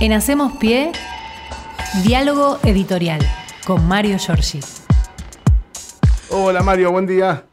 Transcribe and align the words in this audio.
En 0.00 0.12
Hacemos 0.12 0.52
Pie, 0.58 0.90
diálogo 2.04 2.58
editorial 2.64 3.20
con 3.64 3.86
Mario 3.86 4.16
Giorgi. 4.18 4.58
Hola 6.30 6.62
Mario, 6.62 6.90
buen 6.90 7.06
día. 7.06 7.44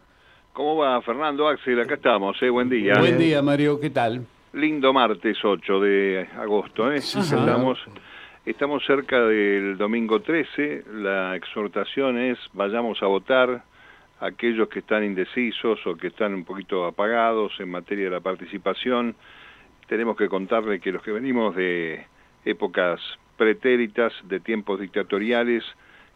¿Cómo 0.51 0.75
va 0.75 0.99
Fernando 1.03 1.47
Axel? 1.47 1.79
Acá 1.79 1.93
estamos, 1.93 2.41
¿eh? 2.41 2.49
buen 2.49 2.67
día. 2.67 2.95
Buen 2.99 3.19
día 3.19 3.43
Mario, 3.43 3.79
¿qué 3.79 3.91
tal? 3.91 4.25
Lindo 4.53 4.91
martes 4.91 5.37
8 5.43 5.79
de 5.79 6.27
agosto, 6.39 6.91
¿eh? 6.91 6.97
estamos, 6.97 7.77
estamos 8.45 8.83
cerca 8.85 9.19
del 9.21 9.77
domingo 9.77 10.21
13, 10.21 10.85
la 10.95 11.35
exhortación 11.35 12.17
es 12.17 12.39
vayamos 12.53 13.01
a 13.03 13.05
votar, 13.05 13.63
aquellos 14.19 14.67
que 14.67 14.79
están 14.79 15.03
indecisos 15.03 15.79
o 15.85 15.95
que 15.95 16.07
están 16.07 16.33
un 16.33 16.43
poquito 16.43 16.85
apagados 16.85 17.53
en 17.59 17.69
materia 17.69 18.05
de 18.05 18.11
la 18.11 18.19
participación, 18.19 19.15
tenemos 19.87 20.17
que 20.17 20.27
contarle 20.27 20.79
que 20.79 20.91
los 20.91 21.03
que 21.03 21.11
venimos 21.11 21.55
de 21.55 22.05
épocas 22.45 22.99
pretéritas, 23.37 24.13
de 24.23 24.39
tiempos 24.39 24.79
dictatoriales, 24.79 25.63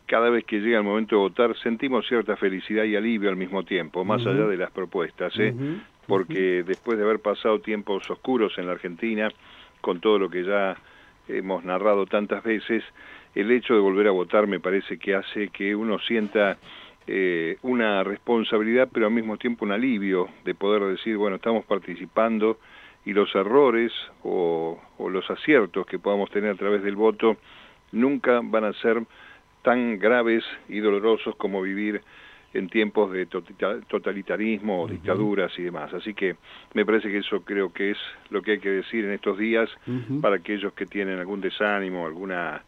cada 0.06 0.30
vez 0.30 0.46
que 0.46 0.60
llega 0.60 0.78
el 0.78 0.84
momento 0.84 1.16
de 1.16 1.22
votar 1.22 1.58
sentimos 1.58 2.08
cierta 2.08 2.36
felicidad 2.38 2.84
y 2.84 2.96
alivio 2.96 3.30
al 3.30 3.36
mismo 3.36 3.64
tiempo, 3.64 4.06
más 4.06 4.26
allá 4.26 4.46
de 4.46 4.58
las 4.58 4.72
propuestas, 4.72 5.34
¿eh? 5.40 5.54
porque 6.08 6.64
después 6.64 6.98
de 6.98 7.04
haber 7.04 7.20
pasado 7.20 7.60
tiempos 7.60 8.10
oscuros 8.10 8.54
en 8.58 8.68
la 8.68 8.74
Argentina, 8.74 9.30
con 9.82 10.00
todo 10.00 10.20
lo 10.20 10.30
que 10.30 10.44
ya 10.44 10.78
hemos 11.28 11.64
narrado 11.66 12.06
tantas 12.06 12.44
veces, 12.44 12.84
el 13.34 13.52
hecho 13.52 13.74
de 13.74 13.80
volver 13.80 14.08
a 14.08 14.12
votar 14.12 14.48
me 14.48 14.60
parece 14.60 14.98
que 14.98 15.16
hace 15.16 15.50
que 15.50 15.76
uno 15.76 15.98
sienta 16.00 16.58
eh, 17.08 17.58
una 17.64 18.04
responsabilidad, 18.04 18.90
pero 18.92 19.08
al 19.08 19.14
mismo 19.14 19.38
tiempo 19.38 19.66
un 19.66 19.72
alivio 19.72 20.30
de 20.44 20.56
poder 20.56 20.84
decir, 20.84 21.18
bueno, 21.18 21.36
estamos 21.38 21.66
participando, 21.66 22.60
y 23.06 23.14
los 23.14 23.34
errores 23.36 23.92
o, 24.24 24.80
los 25.10 25.30
aciertos 25.30 25.86
que 25.86 26.00
podamos 26.00 26.30
tener 26.32 26.52
a 26.52 26.56
través 26.56 26.84
del 26.84 26.96
voto 26.96 27.38
nunca 27.92 28.42
van 28.44 28.66
a 28.66 28.74
ser 28.74 29.04
tan 29.62 30.00
graves 30.00 30.44
y 30.68 30.80
dolorosos 30.80 31.36
como 31.36 31.62
vivir 31.62 32.02
en 32.54 32.70
tiempos 32.70 33.12
de 33.12 33.26
totalitarismo 33.26 34.84
o 34.84 34.88
dictaduras 34.88 35.52
y 35.60 35.64
demás. 35.64 35.94
Así 35.94 36.14
que 36.14 36.36
me 36.74 36.86
parece 36.86 37.10
que 37.10 37.18
eso 37.18 37.42
creo 37.42 37.72
que 37.72 37.92
es 37.92 37.98
lo 38.30 38.42
que 38.42 38.52
hay 38.52 38.60
que 38.60 38.70
decir 38.70 39.06
en 39.06 39.12
estos 39.12 39.38
días 39.38 39.70
para 40.22 40.38
aquellos 40.38 40.74
que 40.74 40.86
tienen 40.86 41.20
algún 41.20 41.42
desánimo, 41.42 42.06
alguna 42.06 42.64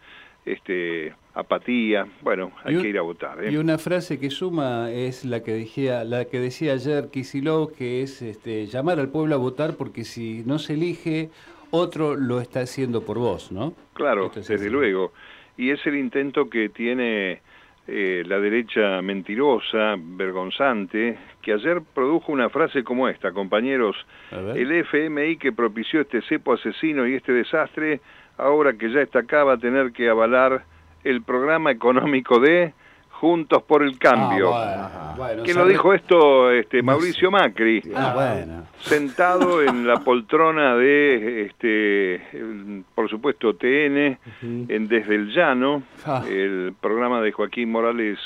este, 0.46 1.14
apatía, 1.38 2.08
bueno, 2.22 2.52
hay 2.64 2.78
que 2.78 2.90
ir 2.90 2.98
a 2.98 3.04
votar. 3.04 3.44
¿eh? 3.44 3.52
Y 3.52 3.58
una 3.58 3.78
frase 3.78 4.20
que 4.20 4.32
suma 4.32 4.92
es 4.92 5.24
la 5.24 5.44
que 5.44 5.54
decía, 5.54 6.04
la 6.04 6.26
que 6.26 6.40
decía 6.40 6.74
ayer 6.74 7.10
Kisilov, 7.12 7.76
que 7.76 8.02
es 8.02 8.24
este, 8.24 8.66
llamar 8.66 9.00
al 9.00 9.10
pueblo 9.10 9.36
a 9.36 9.38
votar 9.38 9.76
porque 9.78 10.04
si 10.04 10.44
no 10.48 10.58
se 10.58 10.74
elige, 10.74 11.30
otro 11.70 12.16
lo 12.16 12.42
está 12.42 12.62
haciendo 12.62 13.06
por 13.06 13.20
vos, 13.20 13.52
¿no? 13.52 13.74
Claro, 13.94 14.32
desde 14.34 14.70
luego. 14.72 15.14
Y 15.58 15.70
es 15.70 15.86
el 15.86 15.98
intento 15.98 16.50
que 16.50 16.70
tiene 16.70 17.42
eh, 17.88 18.24
la 18.26 18.40
derecha 18.40 19.00
mentirosa, 19.04 19.96
vergonzante, 19.96 21.20
que 21.44 21.54
ayer 21.54 21.82
produjo 21.94 22.32
una 22.32 22.50
frase 22.50 22.84
como 22.84 23.08
esta, 23.10 23.32
compañeros, 23.32 23.96
el 24.32 24.72
FMI 24.72 25.38
que 25.38 25.52
propició 25.52 26.02
este 26.02 26.24
cepo 26.24 26.54
asesino 26.54 27.08
y 27.08 27.14
este 27.14 27.32
desastre, 27.32 28.02
ahora 28.38 28.74
que 28.74 28.92
ya 28.92 29.02
está 29.02 29.20
acá 29.20 29.44
va 29.44 29.54
a 29.54 29.58
tener 29.58 29.92
que 29.92 30.10
avalar 30.10 30.64
el 31.10 31.22
programa 31.22 31.72
económico 31.72 32.40
de 32.40 32.74
Juntos 33.10 33.64
por 33.64 33.82
el 33.82 33.98
Cambio. 33.98 34.52
Ah, 34.54 35.16
¿Quién 35.44 35.58
lo 35.58 35.66
dijo 35.66 35.94
esto? 35.94 36.52
Este, 36.52 36.84
Mauricio 36.84 37.32
Macri. 37.32 37.82
Ah, 37.96 38.64
sentado 38.80 39.64
en 39.64 39.88
la 39.88 39.98
poltrona 40.04 40.76
de, 40.76 41.46
este, 41.46 42.84
por 42.94 43.10
supuesto, 43.10 43.56
TN, 43.56 44.20
en 44.42 44.88
Desde 44.88 45.16
el 45.16 45.34
Llano, 45.34 45.84
ah. 46.06 46.24
el 46.30 46.76
programa 46.80 47.22
de 47.22 47.32
Joaquín 47.32 47.72
Morales 47.72 48.20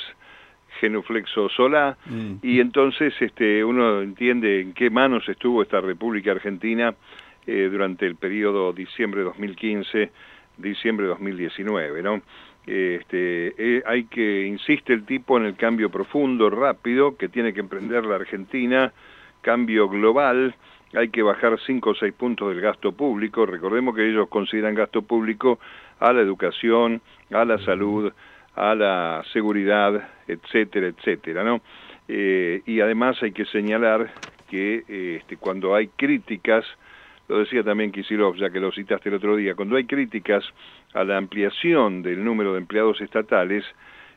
genuflexo 0.81 1.47
Solá, 1.49 1.95
mm. 2.07 2.37
y 2.41 2.59
entonces 2.59 3.13
este, 3.21 3.63
uno 3.63 4.01
entiende 4.01 4.61
en 4.61 4.73
qué 4.73 4.89
manos 4.89 5.29
estuvo 5.29 5.61
esta 5.61 5.79
República 5.79 6.31
Argentina 6.31 6.95
eh, 7.45 7.69
durante 7.71 8.07
el 8.07 8.15
periodo 8.15 8.73
diciembre 8.73 9.21
2015, 9.21 10.11
diciembre 10.57 11.07
2019, 11.07 12.01
¿no? 12.01 12.21
Este, 12.65 13.53
eh, 13.57 13.83
hay 13.85 14.03
que, 14.05 14.45
insiste 14.45 14.93
el 14.93 15.05
tipo 15.05 15.37
en 15.37 15.45
el 15.45 15.55
cambio 15.55 15.89
profundo, 15.89 16.49
rápido, 16.49 17.17
que 17.17 17.27
tiene 17.27 17.53
que 17.53 17.59
emprender 17.59 18.05
la 18.05 18.15
Argentina, 18.15 18.93
cambio 19.41 19.89
global, 19.89 20.55
hay 20.93 21.09
que 21.09 21.23
bajar 21.23 21.59
5 21.65 21.89
o 21.89 21.95
6 21.95 22.13
puntos 22.13 22.49
del 22.49 22.61
gasto 22.61 22.91
público, 22.91 23.45
recordemos 23.45 23.95
que 23.95 24.07
ellos 24.07 24.27
consideran 24.29 24.75
gasto 24.75 25.01
público 25.01 25.59
a 25.99 26.13
la 26.13 26.21
educación, 26.21 27.01
a 27.31 27.45
la 27.45 27.57
salud, 27.59 28.11
a 28.55 28.75
la 28.75 29.23
seguridad, 29.31 30.09
etcétera, 30.27 30.87
etcétera, 30.87 31.43
¿no? 31.43 31.61
Eh, 32.07 32.61
y 32.65 32.81
además 32.81 33.21
hay 33.23 33.31
que 33.31 33.45
señalar 33.45 34.11
que 34.49 34.83
este, 35.15 35.37
cuando 35.37 35.73
hay 35.73 35.87
críticas 35.87 36.65
lo 37.31 37.39
decía 37.39 37.63
también 37.63 37.93
Kisilov, 37.93 38.35
ya 38.35 38.49
que 38.49 38.59
lo 38.59 38.73
citaste 38.73 39.07
el 39.07 39.15
otro 39.15 39.37
día, 39.37 39.55
cuando 39.55 39.77
hay 39.77 39.85
críticas 39.85 40.43
a 40.93 41.03
la 41.03 41.17
ampliación 41.17 42.01
del 42.01 42.23
número 42.23 42.53
de 42.53 42.59
empleados 42.59 43.01
estatales, 43.01 43.63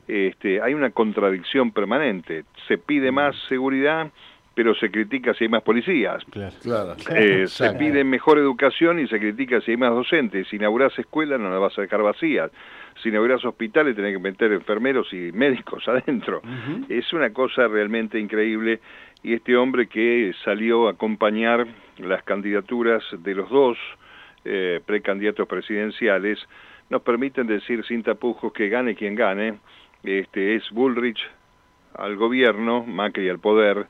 este, 0.07 0.61
hay 0.61 0.75
una 0.75 0.91
contradicción 0.91 1.71
permanente. 1.73 2.45
Se 2.69 2.79
pide 2.79 3.11
mm. 3.11 3.15
más 3.15 3.37
seguridad, 3.49 4.11
pero 4.55 4.75
se 4.75 4.91
critica 4.91 5.35
si 5.35 5.45
hay 5.45 5.51
más 5.51 5.63
policías. 5.63 6.23
Claro, 6.63 6.95
eh, 7.11 7.47
se 7.49 7.73
pide 7.73 8.05
mejor 8.05 8.39
educación 8.39 9.01
y 9.01 9.09
se 9.09 9.19
critica 9.19 9.61
si 9.61 9.73
hay 9.73 9.77
más 9.77 9.91
docentes. 9.91 10.47
Si 10.49 10.57
inauguras 10.57 10.97
escuelas 10.99 11.41
no 11.41 11.51
las 11.51 11.61
vas 11.61 11.79
a 11.79 11.83
dejar 11.83 12.03
vacías. 12.03 12.51
Si 13.03 13.09
inauguras 13.09 13.45
hospitales 13.45 13.97
tenés 13.97 14.13
que 14.13 14.23
meter 14.23 14.53
enfermeros 14.53 15.13
y 15.13 15.33
médicos 15.33 15.83
adentro. 15.89 16.43
Es 16.89 17.13
una 17.13 17.33
cosa 17.33 17.67
realmente 17.67 18.19
increíble 18.19 18.81
y 19.23 19.35
este 19.35 19.57
hombre 19.57 19.89
que 19.89 20.33
salió 20.45 20.87
a 20.87 20.93
acompañar 20.93 21.67
las 21.99 22.23
candidaturas 22.25 23.03
de 23.19 23.35
los 23.35 23.49
dos 23.49 23.79
eh, 24.45 24.81
precandidatos 24.85 25.49
presidenciales 25.49 26.39
nos 26.91 27.03
permiten 27.03 27.47
decir 27.47 27.85
sin 27.85 28.03
tapujos 28.03 28.53
que 28.53 28.69
gane 28.69 28.95
quien 28.95 29.15
gane, 29.15 29.59
este 30.03 30.55
es 30.55 30.71
Bullrich 30.71 31.21
al 31.95 32.17
gobierno, 32.17 32.85
Macri 32.85 33.29
al 33.29 33.39
poder 33.39 33.87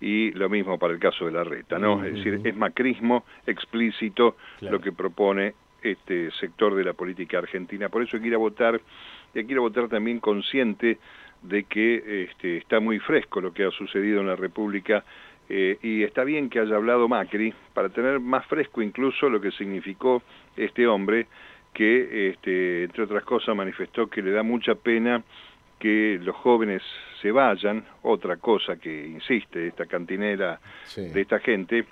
y 0.00 0.30
lo 0.32 0.48
mismo 0.48 0.78
para 0.78 0.92
el 0.92 1.00
caso 1.00 1.26
de 1.26 1.32
la 1.32 1.44
reta, 1.44 1.78
¿no? 1.78 2.04
Es 2.04 2.14
decir, 2.14 2.40
es 2.44 2.56
macrismo 2.56 3.24
explícito 3.46 4.36
lo 4.60 4.80
que 4.80 4.92
propone 4.92 5.54
este 5.82 6.30
sector 6.32 6.74
de 6.74 6.84
la 6.84 6.92
política 6.92 7.38
argentina. 7.38 7.88
Por 7.88 8.02
eso 8.02 8.16
hay 8.16 8.22
que 8.22 8.28
ir 8.28 8.34
a 8.34 8.38
votar 8.38 8.80
y 9.34 9.38
hay 9.38 9.46
que 9.46 9.52
ir 9.52 9.58
a 9.58 9.62
votar 9.62 9.88
también 9.88 10.20
consciente 10.20 10.98
de 11.42 11.64
que 11.64 12.24
este, 12.24 12.58
está 12.58 12.80
muy 12.80 12.98
fresco 12.98 13.40
lo 13.40 13.52
que 13.52 13.64
ha 13.64 13.70
sucedido 13.70 14.20
en 14.20 14.26
la 14.26 14.36
República 14.36 15.04
eh, 15.48 15.78
y 15.82 16.02
está 16.02 16.24
bien 16.24 16.50
que 16.50 16.60
haya 16.60 16.76
hablado 16.76 17.08
Macri 17.08 17.54
para 17.72 17.88
tener 17.88 18.20
más 18.20 18.46
fresco 18.46 18.82
incluso 18.82 19.28
lo 19.28 19.40
que 19.40 19.50
significó 19.52 20.22
este 20.56 20.86
hombre 20.86 21.26
que, 21.72 22.30
este, 22.30 22.84
entre 22.84 23.04
otras 23.04 23.24
cosas, 23.24 23.54
manifestó 23.54 24.08
que 24.08 24.22
le 24.22 24.32
da 24.32 24.42
mucha 24.42 24.74
pena 24.74 25.22
que 25.78 26.18
los 26.20 26.34
jóvenes 26.36 26.82
se 27.22 27.30
vayan, 27.30 27.84
otra 28.02 28.36
cosa 28.36 28.76
que 28.76 29.06
insiste 29.06 29.68
esta 29.68 29.86
cantinera 29.86 30.58
de 30.96 31.20
esta 31.20 31.38
gente, 31.38 31.84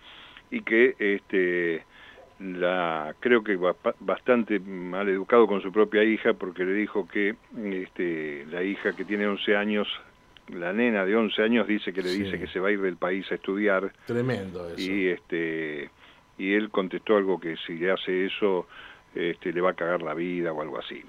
y 0.50 0.62
que 0.62 0.94
este, 0.98 1.84
la 2.40 3.14
creo 3.20 3.42
que 3.42 3.56
bastante 4.00 4.58
mal 4.58 5.08
educado 5.08 5.46
con 5.46 5.60
su 5.62 5.72
propia 5.72 6.04
hija 6.04 6.34
porque 6.34 6.64
le 6.64 6.72
dijo 6.74 7.08
que 7.08 7.34
este, 7.64 8.44
la 8.50 8.62
hija 8.62 8.94
que 8.94 9.04
tiene 9.04 9.26
11 9.26 9.56
años 9.56 9.88
la 10.48 10.72
nena 10.72 11.04
de 11.04 11.16
11 11.16 11.42
años 11.42 11.66
dice 11.66 11.92
que 11.92 12.02
le 12.02 12.10
dice 12.10 12.38
que 12.38 12.46
se 12.48 12.60
va 12.60 12.68
a 12.68 12.72
ir 12.72 12.80
del 12.80 12.96
país 12.96 13.26
a 13.30 13.34
estudiar. 13.34 13.92
Tremendo 14.06 14.68
eso. 14.68 14.80
Y 14.80 15.08
este 15.08 15.90
y 16.38 16.52
él 16.52 16.70
contestó 16.70 17.16
algo 17.16 17.40
que 17.40 17.56
si 17.66 17.86
hace 17.88 18.26
eso 18.26 18.66
este, 19.14 19.52
le 19.52 19.60
va 19.60 19.70
a 19.70 19.74
cagar 19.74 20.02
la 20.02 20.12
vida 20.12 20.52
o 20.52 20.60
algo 20.60 20.78
así. 20.78 21.02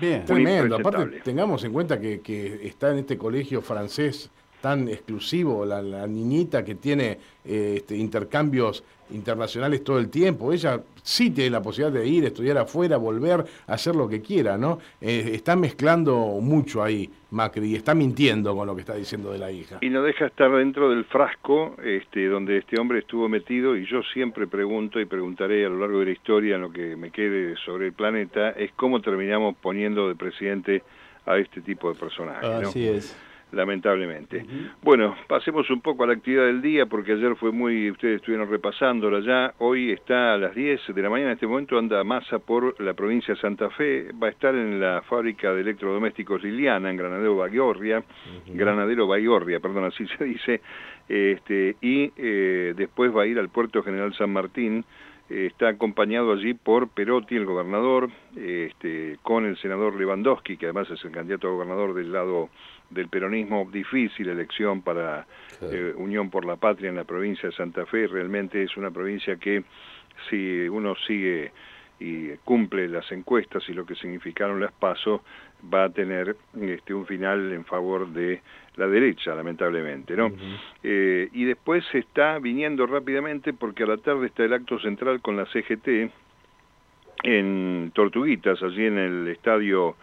Bien, 0.00 0.24
tremendo. 0.24 0.76
Aparte, 0.76 1.20
tengamos 1.20 1.64
en 1.64 1.72
cuenta 1.72 1.98
que, 1.98 2.20
que 2.20 2.66
está 2.66 2.92
en 2.92 2.98
este 2.98 3.16
colegio 3.16 3.62
francés 3.62 4.30
tan 4.66 4.88
exclusivo, 4.88 5.64
la, 5.64 5.80
niñita 6.08 6.64
que 6.64 6.74
tiene 6.74 7.18
eh, 7.44 7.74
este, 7.76 7.96
intercambios 7.96 8.82
internacionales 9.10 9.84
todo 9.84 10.00
el 10.00 10.10
tiempo, 10.10 10.52
ella 10.52 10.80
sí 11.04 11.30
tiene 11.30 11.50
la 11.50 11.62
posibilidad 11.62 12.00
de 12.00 12.08
ir, 12.08 12.24
estudiar 12.24 12.58
afuera, 12.58 12.96
volver, 12.96 13.44
hacer 13.68 13.94
lo 13.94 14.08
que 14.08 14.20
quiera, 14.20 14.58
¿no? 14.58 14.80
Eh, 15.00 15.30
está 15.34 15.54
mezclando 15.54 16.16
mucho 16.40 16.82
ahí 16.82 17.08
Macri 17.30 17.68
y 17.68 17.76
está 17.76 17.94
mintiendo 17.94 18.56
con 18.56 18.66
lo 18.66 18.74
que 18.74 18.80
está 18.80 18.96
diciendo 18.96 19.30
de 19.30 19.38
la 19.38 19.52
hija. 19.52 19.78
Y 19.82 19.88
no 19.88 20.02
deja 20.02 20.26
estar 20.26 20.50
dentro 20.50 20.90
del 20.90 21.04
frasco 21.04 21.76
este, 21.84 22.26
donde 22.26 22.58
este 22.58 22.80
hombre 22.80 22.98
estuvo 22.98 23.28
metido 23.28 23.76
y 23.76 23.86
yo 23.86 24.02
siempre 24.12 24.48
pregunto 24.48 24.98
y 24.98 25.04
preguntaré 25.04 25.64
a 25.64 25.68
lo 25.68 25.78
largo 25.78 26.00
de 26.00 26.06
la 26.06 26.10
historia 26.10 26.56
en 26.56 26.62
lo 26.62 26.72
que 26.72 26.96
me 26.96 27.12
quede 27.12 27.54
sobre 27.64 27.86
el 27.86 27.92
planeta, 27.92 28.50
es 28.50 28.72
cómo 28.72 29.00
terminamos 29.00 29.54
poniendo 29.62 30.08
de 30.08 30.16
presidente 30.16 30.82
a 31.24 31.38
este 31.38 31.60
tipo 31.60 31.92
de 31.92 32.00
personajes. 32.00 32.66
Así 32.66 32.88
es 32.88 33.16
lamentablemente. 33.56 34.44
Bueno, 34.82 35.16
pasemos 35.26 35.68
un 35.70 35.80
poco 35.80 36.04
a 36.04 36.06
la 36.06 36.12
actividad 36.12 36.44
del 36.44 36.62
día, 36.62 36.86
porque 36.86 37.12
ayer 37.12 37.34
fue 37.36 37.50
muy, 37.50 37.90
ustedes 37.90 38.16
estuvieron 38.16 38.48
repasándola 38.48 39.20
ya, 39.20 39.54
hoy 39.58 39.90
está 39.90 40.34
a 40.34 40.38
las 40.38 40.54
10 40.54 40.94
de 40.94 41.02
la 41.02 41.10
mañana, 41.10 41.30
en 41.30 41.34
este 41.34 41.46
momento 41.46 41.78
anda 41.78 42.04
masa 42.04 42.38
por 42.38 42.80
la 42.80 42.94
provincia 42.94 43.34
de 43.34 43.40
Santa 43.40 43.70
Fe, 43.70 44.12
va 44.22 44.28
a 44.28 44.30
estar 44.30 44.54
en 44.54 44.78
la 44.78 45.02
fábrica 45.02 45.52
de 45.52 45.62
electrodomésticos 45.62 46.42
Liliana, 46.42 46.90
en 46.90 46.96
Granadero 46.96 47.36
Baigorria, 47.36 48.04
Granadero 48.46 49.06
Baigorria, 49.06 49.58
perdón, 49.60 49.84
así 49.84 50.06
se 50.18 50.24
dice, 50.24 50.60
este, 51.08 51.76
y 51.80 52.12
eh, 52.16 52.74
después 52.76 53.14
va 53.14 53.22
a 53.22 53.26
ir 53.26 53.38
al 53.38 53.48
puerto 53.48 53.82
General 53.82 54.12
San 54.14 54.32
Martín, 54.32 54.84
eh, 55.28 55.46
está 55.46 55.68
acompañado 55.68 56.32
allí 56.32 56.54
por 56.54 56.88
Perotti, 56.88 57.34
el 57.34 57.46
gobernador, 57.46 58.10
este, 58.36 59.18
con 59.22 59.44
el 59.44 59.56
senador 59.58 59.96
Lewandowski, 59.96 60.56
que 60.56 60.66
además 60.66 60.88
es 60.90 61.04
el 61.04 61.10
candidato 61.10 61.48
a 61.48 61.52
gobernador 61.52 61.94
del 61.94 62.12
lado 62.12 62.48
del 62.90 63.08
peronismo, 63.08 63.68
difícil 63.70 64.28
elección 64.28 64.82
para 64.82 65.26
eh, 65.60 65.92
Unión 65.96 66.30
por 66.30 66.44
la 66.44 66.56
Patria 66.56 66.88
en 66.88 66.96
la 66.96 67.04
provincia 67.04 67.48
de 67.48 67.54
Santa 67.54 67.86
Fe, 67.86 68.06
realmente 68.06 68.62
es 68.62 68.76
una 68.76 68.90
provincia 68.90 69.36
que 69.36 69.64
si 70.30 70.68
uno 70.68 70.94
sigue 71.06 71.52
y 71.98 72.28
cumple 72.44 72.88
las 72.88 73.10
encuestas 73.10 73.66
y 73.68 73.72
lo 73.72 73.86
que 73.86 73.94
significaron 73.94 74.60
las 74.60 74.72
pasos, 74.72 75.22
va 75.72 75.84
a 75.84 75.90
tener 75.90 76.36
este, 76.60 76.92
un 76.92 77.06
final 77.06 77.52
en 77.52 77.64
favor 77.64 78.08
de 78.08 78.42
la 78.76 78.86
derecha, 78.86 79.34
lamentablemente. 79.34 80.14
¿no? 80.14 80.30
Eh, 80.82 81.28
y 81.32 81.44
después 81.44 81.84
se 81.90 81.98
está 81.98 82.38
viniendo 82.38 82.86
rápidamente 82.86 83.54
porque 83.54 83.84
a 83.84 83.86
la 83.86 83.96
tarde 83.96 84.26
está 84.26 84.44
el 84.44 84.52
acto 84.52 84.78
central 84.78 85.20
con 85.22 85.36
la 85.36 85.46
CGT 85.46 86.10
en 87.22 87.90
Tortuguitas, 87.94 88.62
allí 88.62 88.84
en 88.84 88.98
el 88.98 89.28
estadio 89.28 89.96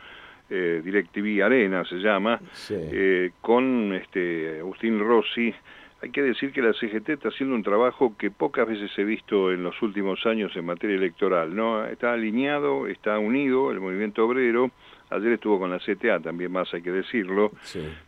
eh, 0.49 0.81
DirecTV 0.83 1.43
Arena 1.43 1.83
se 1.85 1.95
llama, 1.95 2.39
eh, 2.69 3.31
con 3.41 3.93
este, 3.93 4.59
Agustín 4.59 4.99
Rossi. 4.99 5.53
Hay 6.01 6.09
que 6.09 6.21
decir 6.21 6.51
que 6.51 6.61
la 6.61 6.73
CGT 6.73 7.09
está 7.09 7.29
haciendo 7.29 7.55
un 7.55 7.63
trabajo 7.63 8.17
que 8.17 8.29
pocas 8.29 8.67
veces 8.67 8.91
he 8.97 9.05
visto 9.05 9.53
en 9.53 9.63
los 9.63 9.81
últimos 9.81 10.25
años 10.25 10.53
en 10.55 10.65
materia 10.65 10.97
electoral. 10.97 11.55
¿no? 11.55 11.85
Está 11.85 12.11
alineado, 12.11 12.87
está 12.87 13.17
unido 13.19 13.71
el 13.71 13.79
movimiento 13.79 14.25
obrero. 14.25 14.71
Ayer 15.09 15.33
estuvo 15.33 15.59
con 15.59 15.71
la 15.71 15.79
CTA, 15.79 16.19
también 16.19 16.51
más 16.51 16.73
hay 16.73 16.81
que 16.81 16.91
decirlo. 16.91 17.51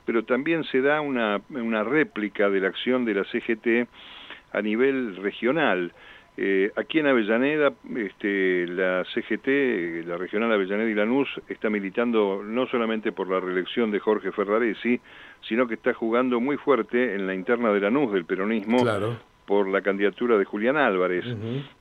Pero 0.06 0.26
también 0.26 0.66
se 0.66 0.82
da 0.82 1.00
una, 1.00 1.40
una 1.50 1.84
réplica 1.84 2.50
de 2.50 2.60
la 2.60 2.68
acción 2.68 3.06
de 3.06 3.14
la 3.14 3.24
CGT 3.24 3.88
a 4.52 4.62
nivel 4.62 5.16
regional. 5.18 5.94
Eh, 6.38 6.72
aquí 6.76 7.00
en 7.00 7.08
Avellaneda, 7.08 7.74
este, 7.96 8.68
la 8.68 9.06
CGT, 9.06 10.06
la 10.06 10.18
regional 10.18 10.52
Avellaneda 10.52 10.90
y 10.90 10.94
Lanús, 10.94 11.30
está 11.48 11.70
militando 11.70 12.42
no 12.44 12.68
solamente 12.68 13.14
por 13.14 13.30
la 13.30 13.40
reelección 13.40 13.90
de 13.92 14.00
Jorge 14.00 14.32
Ferraresi, 14.34 15.00
sino 15.48 15.68
que 15.68 15.76
está 15.76 15.94
jugando 15.94 16.42
muy 16.42 16.58
fuerte 16.58 17.16
en 17.16 17.26
la 17.26 17.34
interna 17.34 17.72
de 17.72 17.80
Lanús 17.80 18.12
del 18.12 18.26
peronismo 18.26 18.84
por 19.46 19.70
la 19.70 19.82
candidatura 19.82 20.38
de 20.38 20.44
Julián 20.44 20.76
Álvarez. 20.76 21.24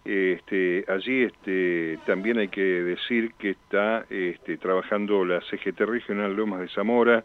este, 0.04 0.84
allí 0.86 1.22
este, 1.22 1.98
también 2.06 2.38
hay 2.38 2.48
que 2.48 2.60
decir 2.60 3.32
que 3.38 3.50
está 3.50 4.04
este, 4.08 4.56
trabajando 4.58 5.24
la 5.24 5.40
CGT 5.40 5.80
regional 5.80 6.34
Lomas 6.36 6.60
de 6.60 6.68
Zamora 6.68 7.24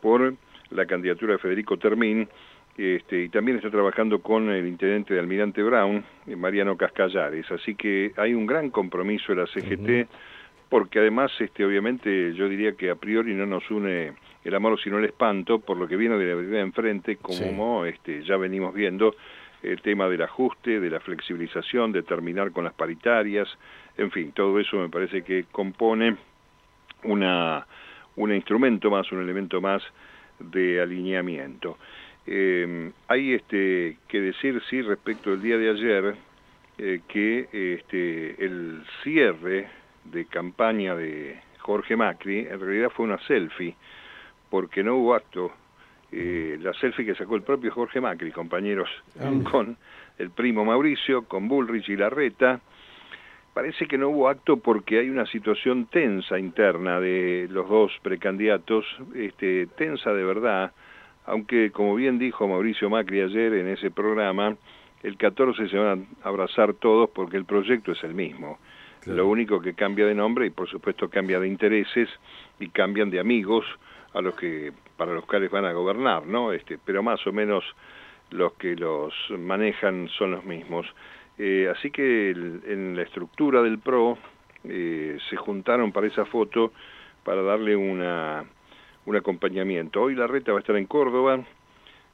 por 0.00 0.34
la 0.70 0.86
candidatura 0.86 1.34
de 1.34 1.38
Federico 1.38 1.76
Termín, 1.76 2.28
este, 2.76 3.24
y 3.24 3.28
también 3.28 3.58
está 3.58 3.70
trabajando 3.70 4.20
con 4.20 4.50
el 4.50 4.66
intendente 4.66 5.14
de 5.14 5.20
Almirante 5.20 5.62
Brown, 5.62 6.04
eh, 6.26 6.36
Mariano 6.36 6.76
Cascallares, 6.76 7.50
así 7.50 7.74
que 7.74 8.12
hay 8.16 8.34
un 8.34 8.46
gran 8.46 8.70
compromiso 8.70 9.34
de 9.34 9.40
la 9.42 9.46
CGT, 9.46 10.08
porque 10.68 11.00
además, 11.00 11.30
este, 11.38 11.66
obviamente, 11.66 12.32
yo 12.34 12.48
diría 12.48 12.72
que 12.72 12.88
a 12.88 12.94
priori 12.94 13.34
no 13.34 13.44
nos 13.44 13.70
une 13.70 14.14
el 14.42 14.54
amor 14.54 14.80
sino 14.80 14.98
el 14.98 15.04
espanto, 15.04 15.58
por 15.58 15.76
lo 15.76 15.86
que 15.86 15.96
viene 15.96 16.16
de 16.16 16.34
la 16.34 16.40
vida 16.40 16.60
enfrente, 16.60 17.16
como 17.16 17.84
este, 17.84 18.22
ya 18.22 18.36
venimos 18.36 18.74
viendo, 18.74 19.14
el 19.62 19.80
tema 19.80 20.08
del 20.08 20.22
ajuste, 20.22 20.80
de 20.80 20.90
la 20.90 20.98
flexibilización, 20.98 21.92
de 21.92 22.02
terminar 22.02 22.50
con 22.50 22.64
las 22.64 22.74
paritarias, 22.74 23.48
en 23.96 24.10
fin, 24.10 24.32
todo 24.32 24.58
eso 24.58 24.78
me 24.78 24.88
parece 24.88 25.22
que 25.22 25.44
compone 25.52 26.16
una, 27.04 27.66
un 28.16 28.34
instrumento 28.34 28.90
más, 28.90 29.10
un 29.12 29.22
elemento 29.22 29.60
más 29.60 29.82
de 30.38 30.80
alineamiento. 30.80 31.78
Eh, 32.26 32.90
hay 33.08 33.34
este, 33.34 33.96
que 34.08 34.20
decir, 34.20 34.62
sí, 34.70 34.82
respecto 34.82 35.30
del 35.30 35.42
día 35.42 35.58
de 35.58 35.70
ayer, 35.70 36.16
eh, 36.78 37.00
que 37.08 37.48
este, 37.52 38.44
el 38.44 38.82
cierre 39.02 39.68
de 40.04 40.24
campaña 40.26 40.94
de 40.94 41.40
Jorge 41.58 41.96
Macri 41.96 42.40
en 42.40 42.60
realidad 42.60 42.90
fue 42.90 43.06
una 43.06 43.18
selfie, 43.26 43.76
porque 44.50 44.82
no 44.82 44.96
hubo 44.96 45.14
acto. 45.14 45.52
Eh, 46.10 46.58
la 46.60 46.74
selfie 46.74 47.06
que 47.06 47.14
sacó 47.14 47.36
el 47.36 47.42
propio 47.42 47.72
Jorge 47.72 48.00
Macri, 48.00 48.30
compañeros, 48.32 48.90
ah. 49.18 49.30
con 49.50 49.76
el 50.18 50.30
primo 50.30 50.64
Mauricio, 50.64 51.24
con 51.24 51.48
Bullrich 51.48 51.88
y 51.88 51.96
Larreta. 51.96 52.60
Parece 53.54 53.86
que 53.86 53.98
no 53.98 54.08
hubo 54.08 54.28
acto 54.28 54.56
porque 54.58 54.98
hay 54.98 55.10
una 55.10 55.26
situación 55.26 55.86
tensa 55.86 56.38
interna 56.38 57.00
de 57.00 57.48
los 57.50 57.68
dos 57.68 57.92
precandidatos, 58.02 58.84
este, 59.14 59.66
tensa 59.76 60.12
de 60.12 60.24
verdad, 60.24 60.72
aunque 61.26 61.70
como 61.70 61.94
bien 61.94 62.18
dijo 62.18 62.46
Mauricio 62.48 62.90
Macri 62.90 63.20
ayer 63.20 63.54
en 63.54 63.68
ese 63.68 63.90
programa, 63.90 64.56
el 65.02 65.16
14 65.16 65.68
se 65.68 65.76
van 65.76 66.06
a 66.22 66.28
abrazar 66.28 66.74
todos 66.74 67.10
porque 67.10 67.36
el 67.36 67.44
proyecto 67.44 67.92
es 67.92 68.02
el 68.04 68.14
mismo. 68.14 68.58
Lo 69.06 69.26
único 69.26 69.60
que 69.60 69.74
cambia 69.74 70.06
de 70.06 70.14
nombre 70.14 70.46
y 70.46 70.50
por 70.50 70.68
supuesto 70.68 71.08
cambia 71.08 71.40
de 71.40 71.48
intereses 71.48 72.08
y 72.60 72.68
cambian 72.68 73.10
de 73.10 73.18
amigos 73.18 73.64
a 74.14 74.20
los 74.20 74.36
que 74.36 74.72
para 74.96 75.12
los 75.12 75.24
cuales 75.24 75.50
van 75.50 75.64
a 75.64 75.72
gobernar, 75.72 76.26
¿no? 76.26 76.52
Este, 76.52 76.78
pero 76.78 77.02
más 77.02 77.26
o 77.26 77.32
menos 77.32 77.64
los 78.30 78.52
que 78.54 78.76
los 78.76 79.12
manejan 79.36 80.08
son 80.16 80.32
los 80.32 80.44
mismos. 80.44 80.86
Eh, 81.38 81.72
así 81.74 81.90
que 81.90 82.30
en 82.30 82.94
la 82.94 83.02
estructura 83.02 83.62
del 83.62 83.78
PRO 83.80 84.18
eh, 84.64 85.18
se 85.28 85.36
juntaron 85.36 85.90
para 85.90 86.06
esa 86.06 86.24
foto 86.24 86.72
para 87.24 87.42
darle 87.42 87.74
una 87.74 88.44
un 89.06 89.16
acompañamiento. 89.16 90.02
Hoy 90.02 90.14
la 90.14 90.26
reta 90.26 90.52
va 90.52 90.58
a 90.58 90.60
estar 90.60 90.76
en 90.76 90.86
Córdoba 90.86 91.40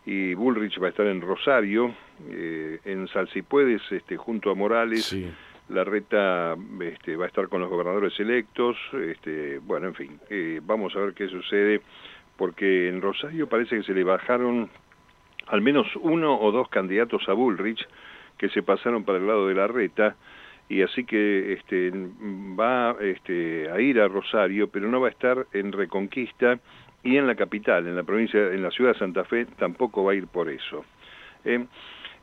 y 0.06 0.34
Bullrich 0.34 0.80
va 0.80 0.86
a 0.86 0.90
estar 0.90 1.06
en 1.06 1.20
Rosario, 1.20 1.94
eh, 2.30 2.78
en 2.84 3.08
Salsipuedes, 3.08 3.82
este, 3.90 4.16
junto 4.16 4.50
a 4.50 4.54
Morales. 4.54 5.14
La 5.68 5.84
reta 5.84 6.56
este, 6.80 7.16
va 7.16 7.26
a 7.26 7.28
estar 7.28 7.48
con 7.48 7.60
los 7.60 7.68
gobernadores 7.68 8.18
electos. 8.18 8.76
Este, 8.94 9.58
bueno, 9.58 9.88
en 9.88 9.94
fin, 9.94 10.20
eh, 10.30 10.60
vamos 10.62 10.96
a 10.96 11.00
ver 11.00 11.12
qué 11.12 11.28
sucede, 11.28 11.82
porque 12.36 12.88
en 12.88 13.02
Rosario 13.02 13.48
parece 13.48 13.76
que 13.76 13.82
se 13.82 13.92
le 13.92 14.04
bajaron 14.04 14.70
al 15.46 15.60
menos 15.60 15.86
uno 15.96 16.38
o 16.40 16.52
dos 16.52 16.68
candidatos 16.68 17.28
a 17.28 17.32
Bullrich 17.32 17.86
que 18.38 18.48
se 18.50 18.62
pasaron 18.62 19.04
para 19.04 19.18
el 19.18 19.26
lado 19.26 19.48
de 19.48 19.54
la 19.54 19.66
reta 19.66 20.16
y 20.68 20.82
así 20.82 21.04
que 21.04 21.54
este, 21.54 21.90
va 22.58 22.96
este, 23.00 23.70
a 23.70 23.80
ir 23.80 24.00
a 24.00 24.08
Rosario, 24.08 24.68
pero 24.68 24.88
no 24.88 25.00
va 25.00 25.08
a 25.08 25.10
estar 25.10 25.46
en 25.52 25.72
Reconquista 25.72 26.58
y 27.02 27.16
en 27.16 27.26
la 27.26 27.34
capital, 27.34 27.86
en 27.86 27.96
la 27.96 28.02
provincia, 28.02 28.38
en 28.52 28.62
la 28.62 28.70
ciudad 28.70 28.92
de 28.92 28.98
Santa 28.98 29.24
Fe, 29.24 29.46
tampoco 29.58 30.04
va 30.04 30.12
a 30.12 30.14
ir 30.14 30.26
por 30.26 30.48
eso. 30.50 30.84
¿eh? 31.44 31.64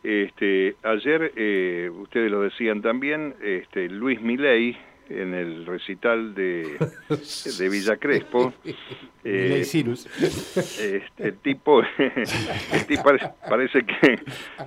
este, 0.03 0.75
ayer, 0.83 1.31
eh, 1.35 1.89
ustedes 1.91 2.31
lo 2.31 2.41
decían 2.41 2.81
también, 2.81 3.33
este, 3.41 3.89
Luis 3.89 4.21
Milei, 4.21 4.77
en 5.09 5.33
el 5.33 5.65
recital 5.65 6.33
de, 6.33 6.77
de 7.57 7.69
Villa 7.69 7.97
Crespo. 7.97 8.53
Eh, 9.27 9.62
este, 9.62 11.01
el 11.17 11.38
tipo, 11.39 11.81
el 11.81 12.85
tipo 12.85 13.12
parece, 13.50 13.83
que, 13.83 14.19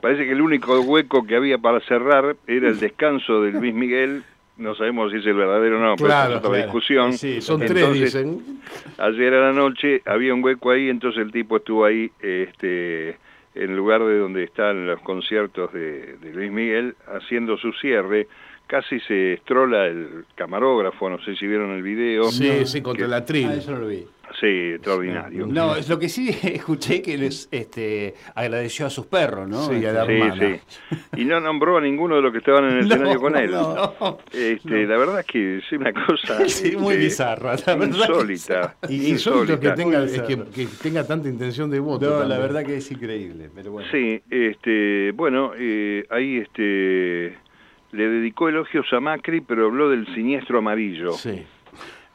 parece 0.03 0.25
que 0.25 0.33
el 0.33 0.43
único 0.43 0.81
hueco 0.81 1.25
que 1.25 1.37
había 1.37 1.59
para 1.59 1.79
cerrar 1.83 2.35
era 2.49 2.69
el 2.69 2.81
descanso 2.81 3.41
de 3.43 3.53
Luis 3.53 3.73
Miguel. 3.73 4.25
No 4.57 4.75
sabemos 4.75 5.13
si 5.13 5.19
es 5.19 5.27
el 5.27 5.35
verdadero 5.35 5.79
o 5.79 5.81
no, 5.81 5.95
pero 5.95 6.09
es 6.09 6.45
otra 6.45 6.57
discusión. 6.57 7.13
son 7.17 7.61
tres, 7.61 7.93
dicen. 7.93 8.61
Ayer 8.99 9.33
a 9.33 9.43
la 9.43 9.53
noche 9.53 10.03
había 10.05 10.35
un 10.35 10.43
hueco 10.43 10.73
ahí, 10.73 10.89
entonces 10.89 11.23
el 11.23 11.31
tipo 11.31 11.59
estuvo 11.59 11.85
ahí 11.85 12.11
este, 12.21 13.17
en 13.55 13.77
lugar 13.77 14.05
de 14.05 14.19
donde 14.19 14.43
están 14.43 14.89
los 14.89 15.01
conciertos 15.03 15.73
de, 15.73 16.17
de 16.17 16.33
Luis 16.33 16.51
Miguel, 16.51 16.97
haciendo 17.07 17.57
su 17.59 17.73
cierre 17.75 18.27
casi 18.69 19.01
se 19.01 19.33
estrola 19.33 19.87
el 19.87 20.27
camarógrafo, 20.37 21.09
no 21.11 21.19
sé 21.25 21.35
si 21.35 21.47
vieron 21.47 21.71
el 21.71 21.83
video. 21.83 22.25
Sí, 22.31 22.67
sí, 22.67 22.81
contra 22.83 23.09
la 23.09 23.25
tril. 23.25 23.49
Ah, 23.49 23.55
eso 23.55 23.73
no 23.73 23.79
lo 23.79 23.89
vi. 23.89 24.07
Sí, 24.39 24.75
extraordinario. 24.75 25.47
No, 25.47 25.75
es 25.75 25.89
lo 25.89 25.99
que 25.99 26.11
sí 26.11 26.29
escuché 26.43 27.01
que 27.01 27.17
les 27.17 27.49
este, 27.51 28.15
agradeció 28.35 28.87
a 28.87 28.91
sus 28.91 29.07
perros, 29.07 29.49
¿no? 29.49 29.67
Sí, 29.67 29.85
a 29.87 29.93
la 29.93 30.07
sí, 30.07 30.21
sí. 30.39 30.97
Y 31.17 31.25
no 31.25 31.41
nombró 31.41 31.79
a 31.79 31.81
ninguno 31.81 32.17
de 32.17 32.23
los 32.23 32.31
que 32.31 32.39
estaban 32.39 32.65
en 32.65 32.79
el 32.79 32.85
escenario 32.93 33.21
con 33.21 33.37
él. 33.37 33.51
No, 33.51 34.19
este, 34.33 34.87
La 34.87 34.99
verdad 34.99 35.21
es 35.21 35.27
que 35.27 35.59
es 35.59 35.73
una 35.73 35.93
cosa 35.95 36.45
sí, 36.47 36.77
muy 36.77 36.95
este, 36.95 37.05
bizarra, 37.07 37.57
insólita. 37.83 38.77
Y 38.87 39.09
insólito 39.09 39.59
que 39.59 39.71
tenga, 39.71 40.07
que, 40.07 40.67
tenga 40.83 41.07
tanta 41.07 41.29
intención 41.29 41.71
de 41.71 41.81
voto. 41.81 42.19
No, 42.19 42.25
la 42.25 42.39
verdad 42.39 42.65
que 42.65 42.77
es 42.77 42.91
increíble. 42.93 43.51
Pero 43.55 43.73
bueno. 43.73 43.89
Sí, 43.91 44.21
este, 44.29 45.13
bueno, 45.13 45.53
eh, 45.57 46.05
ahí 46.11 46.37
este 46.37 47.48
le 47.93 48.09
dedicó 48.09 48.49
elogios 48.49 48.93
a 48.93 49.01
Macri, 49.01 49.41
pero 49.41 49.67
habló 49.67 49.89
del 49.89 50.07
siniestro 50.15 50.59
amarillo. 50.59 51.13
Sí. 51.13 51.45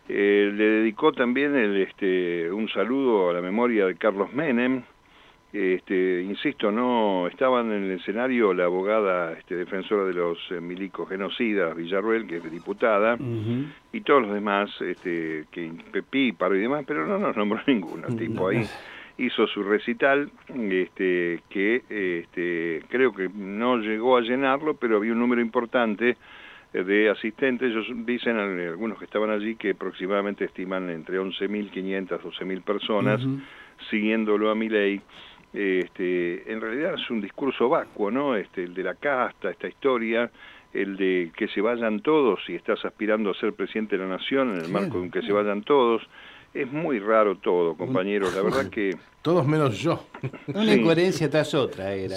Eh, 0.10 0.52
le 0.54 0.64
dedicó 0.64 1.14
también 1.14 1.56
el, 1.56 1.78
este, 1.78 2.52
un 2.52 2.68
saludo 2.70 3.30
a 3.30 3.34
la 3.34 3.42
memoria 3.42 3.86
de 3.86 3.96
Carlos 3.96 4.34
Menem. 4.34 4.84
Este, 5.52 6.24
insisto, 6.24 6.72
no 6.72 7.28
estaban 7.28 7.72
en 7.72 7.84
el 7.84 7.92
escenario 8.00 8.56
la 8.56 8.66
abogada 8.66 9.34
este, 9.34 9.56
defensora 9.56 10.04
de 10.04 10.14
los 10.14 10.40
eh, 10.50 10.60
milicos 10.60 11.08
genocidas, 11.08 11.76
Villarruel, 11.76 12.26
que 12.26 12.38
es 12.38 12.52
diputada, 12.52 13.18
y 13.92 14.02
todos 14.02 14.24
los 14.24 14.34
demás, 14.34 14.72
este, 14.82 15.46
que 15.52 15.72
Pepí, 15.92 16.32
Paro 16.32 16.56
y 16.56 16.62
demás, 16.62 16.84
pero 16.88 17.06
no 17.06 17.20
nos 17.20 17.38
nombró 17.38 17.62
ninguno. 17.68 18.08
tipo 18.16 18.48
ahí 18.48 18.68
hizo 19.18 19.48
su 19.48 19.64
recital, 19.64 20.32
este, 20.48 21.42
que 21.50 21.84
este, 21.90 22.84
creo 22.90 23.14
que 23.14 23.30
no 23.30 23.78
llegó 23.78 24.18
a 24.18 24.22
llenarlo, 24.22 24.76
pero 24.76 24.98
había 24.98 25.14
un 25.14 25.20
número 25.20 25.42
importante 25.42 26.18
de 26.74 27.10
asistentes, 27.10 27.70
ellos 27.70 27.86
dicen, 28.06 28.38
algunos 28.38 28.98
que 28.98 29.06
estaban 29.06 29.30
allí, 29.30 29.56
que 29.56 29.72
aproximadamente 29.72 30.46
estiman 30.46 30.90
entre 30.90 31.20
11.500, 31.20 32.20
12.000 32.20 32.64
personas, 32.64 33.22
siguiéndolo 33.92 34.50
a 34.50 34.56
mi 34.56 34.70
ley. 34.70 35.00
Este, 35.54 36.52
en 36.52 36.60
realidad 36.60 36.96
es 36.96 37.08
un 37.12 37.22
discurso 37.22 37.70
vacuo, 37.70 38.10
¿no? 38.10 38.36
Este, 38.36 38.64
el 38.64 38.74
de 38.74 38.84
la 38.84 38.96
casta, 38.96 39.52
esta 39.52 39.68
historia, 39.68 40.32
el 40.74 40.98
de 40.98 41.32
que 41.38 41.48
se 41.50 41.62
vayan 41.62 42.00
todos 42.00 42.40
si 42.46 42.56
estás 42.56 42.84
aspirando 42.84 43.30
a 43.30 43.34
ser 43.36 43.54
presidente 43.54 43.96
de 43.96 44.04
la 44.04 44.10
nación 44.10 44.56
en 44.56 44.66
el 44.66 44.70
marco 44.70 44.98
de 44.98 45.04
un 45.04 45.12
que 45.12 45.22
se 45.22 45.32
vayan 45.32 45.62
todos. 45.62 46.02
Es 46.54 46.72
muy 46.72 47.00
raro 47.00 47.36
todo, 47.38 47.76
compañeros. 47.76 48.36
La 48.36 48.44
verdad 48.44 48.70
que... 48.70 48.96
Todos 49.24 49.48
menos 49.48 49.80
yo. 49.80 50.06
Una 50.54 50.76
incoherencia 50.76 51.30
tras 51.30 51.54
otra 51.56 51.94
era. 51.94 52.16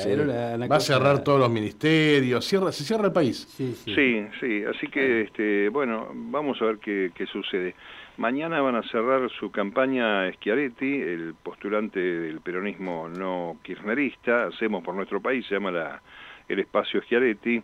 Va 0.67 0.77
a 0.77 0.81
cerrar 0.81 1.23
todos 1.23 1.39
los 1.39 1.49
ministerios, 1.49 2.45
cierra, 2.45 2.73
se 2.73 2.83
cierra 2.83 3.07
el 3.07 3.13
país. 3.13 3.47
Sí, 3.49 3.77
sí. 3.85 4.65
Así 4.65 4.89
que, 4.89 5.23
este, 5.23 5.69
bueno, 5.69 6.09
vamos 6.13 6.61
a 6.61 6.65
ver 6.65 6.79
qué, 6.79 7.13
qué 7.15 7.27
sucede. 7.27 7.77
Mañana 8.17 8.61
van 8.61 8.75
a 8.75 8.83
cerrar 8.91 9.31
su 9.39 9.53
campaña 9.53 10.29
Schiaretti, 10.33 11.01
el 11.01 11.35
postulante 11.41 12.01
del 12.01 12.41
peronismo 12.41 13.09
no 13.09 13.59
kirchnerista. 13.63 14.49
Hacemos 14.49 14.83
por 14.83 14.97
nuestro 14.97 15.23
país, 15.23 15.47
se 15.47 15.55
llama 15.55 15.71
la, 15.71 16.03
el 16.49 16.59
espacio 16.59 17.01
Schiaretti. 17.03 17.63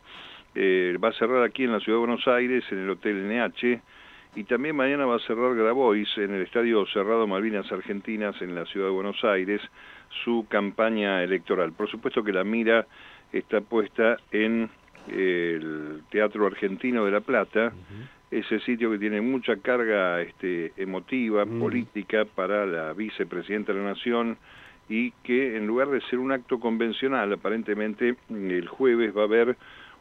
Eh, 0.54 0.96
va 1.02 1.08
a 1.08 1.12
cerrar 1.14 1.42
aquí 1.42 1.64
en 1.64 1.72
la 1.72 1.80
ciudad 1.80 1.98
de 1.98 2.06
Buenos 2.06 2.28
Aires, 2.28 2.62
en 2.70 2.78
el 2.78 2.90
Hotel 2.90 3.26
NH 3.26 3.80
y 4.34 4.44
también 4.44 4.76
mañana 4.76 5.04
va 5.04 5.16
a 5.16 5.20
cerrar 5.20 5.54
Grabois 5.54 6.08
en 6.16 6.34
el 6.34 6.42
Estadio 6.42 6.86
Cerrado 6.86 7.26
Malvinas 7.26 7.70
Argentinas 7.70 8.40
en 8.40 8.54
la 8.54 8.64
ciudad 8.64 8.86
de 8.86 8.92
Buenos 8.92 9.22
Aires 9.24 9.60
su 10.24 10.46
campaña 10.48 11.22
electoral. 11.22 11.72
Por 11.72 11.90
supuesto 11.90 12.24
que 12.24 12.32
la 12.32 12.44
mira 12.44 12.86
está 13.32 13.60
puesta 13.60 14.16
en 14.30 14.70
el 15.08 16.02
Teatro 16.10 16.46
Argentino 16.46 17.04
de 17.04 17.10
La 17.10 17.20
Plata, 17.20 17.72
ese 18.30 18.60
sitio 18.60 18.90
que 18.90 18.98
tiene 18.98 19.20
mucha 19.20 19.56
carga 19.56 20.22
este, 20.22 20.72
emotiva, 20.76 21.44
mm. 21.44 21.60
política 21.60 22.24
para 22.24 22.64
la 22.64 22.92
vicepresidenta 22.94 23.72
de 23.72 23.80
la 23.80 23.88
Nación 23.90 24.38
y 24.88 25.10
que 25.22 25.56
en 25.56 25.66
lugar 25.66 25.88
de 25.88 26.00
ser 26.02 26.18
un 26.18 26.32
acto 26.32 26.58
convencional, 26.58 27.32
aparentemente 27.32 28.16
el 28.30 28.68
jueves 28.68 29.14
va 29.16 29.22
a 29.22 29.24
haber 29.24 29.56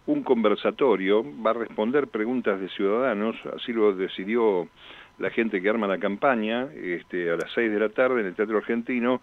un 0.08 0.24
conversatorio, 0.24 1.24
va 1.46 1.51
a 1.51 1.53
responder 1.53 2.08
preguntas 2.08 2.60
de 2.60 2.70
ciudadanos, 2.70 3.36
así 3.55 3.72
lo 3.72 3.93
decidió 3.93 4.67
la 5.20 5.29
gente 5.29 5.62
que 5.62 5.70
arma 5.70 5.88
la 5.88 6.00
campaña, 6.00 6.67
este, 6.74 7.29
a 7.31 7.36
las 7.36 7.51
6 7.53 7.72
de 7.72 7.79
la 7.79 7.89
tarde 7.89 8.22
en 8.22 8.27
el 8.27 8.36
Teatro 8.36 8.58
Argentino, 8.58 9.22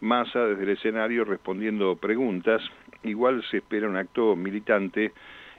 Massa 0.00 0.44
desde 0.46 0.62
el 0.62 0.68
escenario 0.70 1.24
respondiendo 1.24 1.96
preguntas, 1.96 2.62
igual 3.02 3.42
se 3.50 3.58
espera 3.58 3.88
un 3.88 3.96
acto 3.96 4.36
militante, 4.36 5.12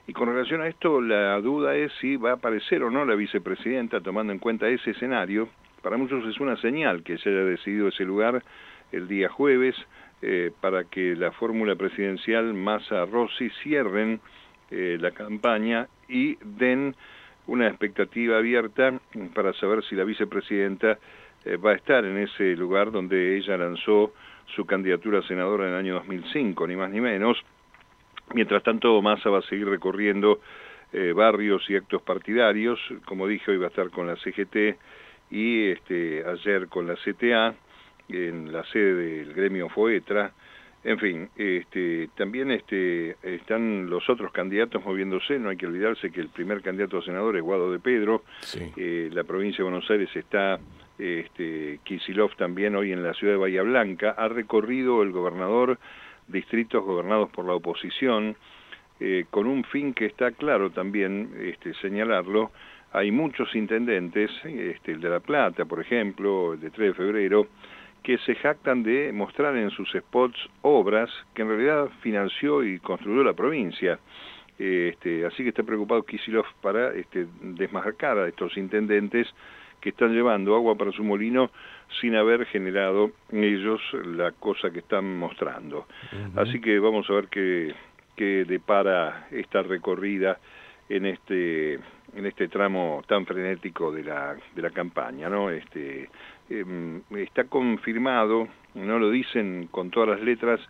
y 0.06 0.12
con 0.12 0.28
relación 0.28 0.62
a 0.62 0.68
esto 0.68 1.00
la 1.00 1.38
duda 1.40 1.76
es 1.76 1.92
si 2.00 2.16
va 2.16 2.30
a 2.30 2.34
aparecer 2.34 2.82
o 2.82 2.90
no 2.90 3.04
la 3.04 3.14
vicepresidenta 3.16 4.00
tomando 4.00 4.32
en 4.32 4.38
cuenta 4.38 4.68
ese 4.68 4.92
escenario, 4.92 5.48
para 5.82 5.96
muchos 5.96 6.24
es 6.26 6.40
una 6.40 6.56
señal 6.56 7.02
que 7.02 7.18
se 7.18 7.28
haya 7.28 7.44
decidido 7.44 7.88
ese 7.88 8.04
lugar 8.04 8.42
el 8.92 9.08
día 9.08 9.28
jueves, 9.28 9.74
eh, 10.22 10.50
para 10.60 10.84
que 10.84 11.16
la 11.16 11.32
fórmula 11.32 11.76
presidencial 11.76 12.52
Massa-Rossi 12.52 13.50
cierren 13.62 14.20
eh, 14.70 14.98
la 15.00 15.10
campaña 15.12 15.88
y 16.08 16.36
den 16.42 16.94
una 17.46 17.66
expectativa 17.66 18.38
abierta 18.38 19.00
para 19.34 19.52
saber 19.54 19.82
si 19.84 19.96
la 19.96 20.04
vicepresidenta 20.04 20.98
eh, 21.44 21.56
va 21.56 21.72
a 21.72 21.74
estar 21.74 22.04
en 22.04 22.18
ese 22.18 22.54
lugar 22.56 22.92
donde 22.92 23.36
ella 23.36 23.56
lanzó 23.56 24.12
su 24.54 24.66
candidatura 24.66 25.20
a 25.20 25.22
senadora 25.22 25.64
en 25.66 25.72
el 25.72 25.78
año 25.78 25.94
2005, 25.94 26.66
ni 26.66 26.76
más 26.76 26.90
ni 26.90 27.00
menos. 27.00 27.38
Mientras 28.34 28.62
tanto, 28.62 29.00
Massa 29.02 29.30
va 29.30 29.38
a 29.38 29.42
seguir 29.42 29.68
recorriendo 29.68 30.40
eh, 30.92 31.12
barrios 31.12 31.68
y 31.68 31.76
actos 31.76 32.02
partidarios. 32.02 32.78
Como 33.04 33.26
dije, 33.26 33.50
hoy 33.50 33.58
va 33.58 33.66
a 33.66 33.70
estar 33.70 33.90
con 33.90 34.06
la 34.06 34.16
CGT 34.16 34.76
y 35.30 35.70
este, 35.70 36.24
ayer 36.24 36.68
con 36.68 36.86
la 36.86 36.94
CTA 36.94 37.54
en 38.08 38.52
la 38.52 38.64
sede 38.64 39.24
del 39.24 39.34
gremio 39.34 39.68
FOETRA. 39.68 40.32
En 40.82 40.98
fin, 40.98 41.28
este, 41.36 42.08
también 42.16 42.50
este, 42.50 43.16
están 43.22 43.90
los 43.90 44.08
otros 44.08 44.32
candidatos 44.32 44.82
moviéndose, 44.82 45.38
no 45.38 45.50
hay 45.50 45.58
que 45.58 45.66
olvidarse 45.66 46.10
que 46.10 46.20
el 46.20 46.30
primer 46.30 46.62
candidato 46.62 46.98
a 46.98 47.02
senador 47.02 47.36
es 47.36 47.42
Guado 47.42 47.70
de 47.70 47.78
Pedro, 47.78 48.22
eh, 48.76 49.10
la 49.12 49.24
provincia 49.24 49.58
de 49.58 49.70
Buenos 49.70 49.90
Aires 49.90 50.08
está 50.14 50.58
este, 50.98 51.80
Kisilov 51.84 52.34
también 52.36 52.76
hoy 52.76 52.92
en 52.92 53.02
la 53.02 53.12
ciudad 53.12 53.34
de 53.34 53.38
Bahía 53.38 53.62
Blanca, 53.62 54.14
ha 54.16 54.28
recorrido 54.28 55.02
el 55.02 55.12
gobernador 55.12 55.78
distritos 56.28 56.82
gobernados 56.82 57.28
por 57.30 57.44
la 57.44 57.54
oposición, 57.54 58.36
eh, 59.00 59.26
con 59.30 59.46
un 59.46 59.64
fin 59.64 59.92
que 59.92 60.06
está 60.06 60.30
claro 60.30 60.70
también 60.70 61.30
este, 61.40 61.74
señalarlo, 61.74 62.52
hay 62.92 63.10
muchos 63.10 63.54
intendentes, 63.54 64.30
este, 64.44 64.92
el 64.92 65.00
de 65.00 65.10
La 65.10 65.20
Plata, 65.20 65.64
por 65.64 65.80
ejemplo, 65.80 66.54
el 66.54 66.60
de 66.60 66.70
3 66.70 66.88
de 66.88 66.94
febrero, 66.94 67.46
que 68.02 68.18
se 68.18 68.34
jactan 68.34 68.82
de 68.82 69.12
mostrar 69.12 69.56
en 69.56 69.70
sus 69.70 69.90
spots 69.92 70.38
obras 70.62 71.10
que 71.34 71.42
en 71.42 71.48
realidad 71.48 71.88
financió 72.00 72.62
y 72.64 72.78
construyó 72.78 73.22
la 73.22 73.34
provincia. 73.34 73.98
Este, 74.58 75.24
así 75.24 75.42
que 75.42 75.50
está 75.50 75.62
preocupado 75.62 76.02
Kisilov 76.02 76.44
para 76.60 76.92
este, 76.92 77.26
desmarcar 77.40 78.18
a 78.18 78.28
estos 78.28 78.56
intendentes 78.56 79.26
que 79.80 79.90
están 79.90 80.12
llevando 80.12 80.54
agua 80.54 80.76
para 80.76 80.92
su 80.92 81.02
molino 81.02 81.50
sin 82.00 82.14
haber 82.14 82.44
generado 82.46 83.12
ellos 83.32 83.80
la 84.04 84.32
cosa 84.32 84.70
que 84.70 84.80
están 84.80 85.18
mostrando. 85.18 85.86
Así 86.36 86.60
que 86.60 86.78
vamos 86.78 87.08
a 87.08 87.14
ver 87.14 87.28
qué, 87.28 87.74
qué 88.14 88.44
depara 88.44 89.28
esta 89.30 89.62
recorrida 89.62 90.38
en 90.90 91.06
este 91.06 91.78
en 92.14 92.26
este 92.26 92.48
tramo 92.48 93.02
tan 93.06 93.24
frenético 93.24 93.92
de 93.92 94.02
la, 94.02 94.36
de 94.54 94.62
la 94.62 94.70
campaña, 94.70 95.28
¿no? 95.28 95.50
Este, 95.50 96.08
Em, 96.50 97.02
está 97.16 97.44
confirmado, 97.44 98.48
no 98.74 98.98
lo 98.98 99.10
dicen 99.10 99.68
con 99.70 99.90
todas 99.90 100.08
las 100.08 100.20
letras, 100.20 100.60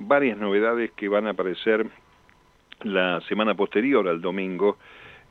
varias 0.00 0.36
novedades 0.36 0.90
que 0.96 1.08
van 1.08 1.28
a 1.28 1.30
aparecer 1.30 1.86
la 2.82 3.20
semana 3.28 3.54
posterior 3.54 4.08
al 4.08 4.20
domingo, 4.20 4.76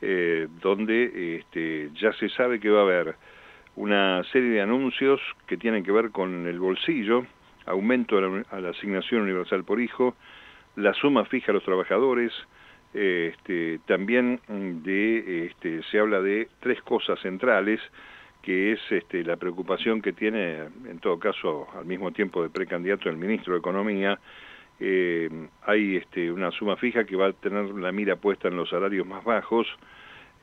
eh, 0.02 0.48
donde 0.62 1.40
este, 1.40 1.90
ya 1.96 2.14
se 2.14 2.30
sabe 2.30 2.62
que 2.62 2.70
va 2.70 2.80
a 2.80 2.84
haber 2.84 3.16
una 3.76 4.24
serie 4.32 4.52
de 4.52 4.62
anuncios 4.62 5.20
que 5.48 5.58
tienen 5.58 5.84
que 5.84 5.92
ver 5.92 6.12
con 6.12 6.48
el 6.48 6.60
bolsillo, 6.62 7.26
aumento 7.66 8.18
a 8.18 8.62
la, 8.62 8.70
asignación 8.70 9.24
universal 9.24 9.66
por 9.66 9.82
hijo, 9.82 10.16
la 10.78 10.94
suma 10.94 11.26
fija 11.26 11.52
a 11.52 11.56
los 11.56 11.66
trabajadores, 11.66 12.32
este, 12.94 13.80
también 13.86 14.40
de, 14.48 15.48
este, 15.48 15.84
se 15.92 16.00
habla 16.00 16.22
de 16.22 16.48
tres 16.62 16.82
cosas 16.84 17.20
centrales, 17.20 17.82
que 18.42 18.72
es 18.74 18.80
este, 18.90 19.24
la 19.24 19.38
preocupación 19.38 20.02
que 20.02 20.14
tiene, 20.14 20.60
en 20.86 21.00
todo 21.00 21.20
caso, 21.20 21.68
al 21.78 21.86
mismo 21.86 22.12
tiempo 22.12 22.42
de 22.42 22.50
precandidato 22.50 23.10
el 23.10 23.18
ministro 23.18 23.54
de 23.54 23.60
Economía, 23.60 24.20
eh, 24.80 25.30
hay 25.64 25.98
este, 25.98 26.32
una 26.32 26.52
suma 26.52 26.78
fija 26.78 27.04
que 27.04 27.16
va 27.16 27.28
a 27.28 27.34
tener 27.34 27.66
la 27.72 27.92
mira 27.92 28.16
puesta 28.16 28.48
en 28.48 28.56
los 28.56 28.70
salarios 28.70 29.06
más 29.06 29.24
bajos 29.26 29.68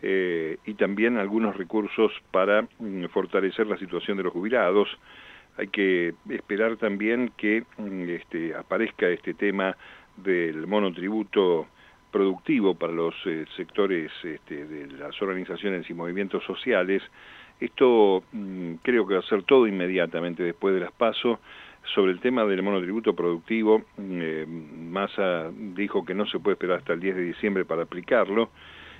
eh, 0.02 0.58
y 0.66 0.74
también 0.74 1.16
algunos 1.16 1.56
recursos 1.56 2.12
para 2.30 2.68
mm, 2.78 3.06
fortalecer 3.06 3.66
la 3.66 3.78
situación 3.78 4.18
de 4.18 4.24
los 4.24 4.32
jubilados. 4.32 4.88
Hay 5.56 5.68
que 5.68 6.12
esperar 6.28 6.76
también 6.76 7.32
que 7.38 7.64
mm, 7.78 8.08
este, 8.10 8.54
aparezca 8.54 9.08
este 9.08 9.32
tema 9.32 9.74
del 10.18 10.66
monotributo 10.66 11.66
productivo 12.10 12.74
para 12.74 12.92
los 12.92 13.14
eh, 13.24 13.46
sectores 13.56 14.10
de 14.22 14.86
las 14.98 15.20
organizaciones 15.20 15.88
y 15.88 15.94
movimientos 15.94 16.44
sociales, 16.44 17.02
esto 17.60 18.22
mm, 18.32 18.74
creo 18.82 19.06
que 19.06 19.14
va 19.14 19.20
a 19.20 19.28
ser 19.28 19.42
todo 19.44 19.66
inmediatamente 19.66 20.42
después 20.42 20.74
de 20.74 20.80
las 20.80 20.92
pasos. 20.92 21.38
Sobre 21.94 22.10
el 22.10 22.18
tema 22.18 22.44
del 22.44 22.62
monotributo 22.62 23.14
productivo, 23.14 23.78
mm, 23.96 24.18
eh, 24.20 24.46
Massa 24.46 25.50
dijo 25.52 26.04
que 26.04 26.14
no 26.14 26.26
se 26.26 26.38
puede 26.38 26.54
esperar 26.54 26.78
hasta 26.78 26.92
el 26.92 27.00
10 27.00 27.16
de 27.16 27.22
diciembre 27.22 27.64
para 27.64 27.82
aplicarlo 27.82 28.50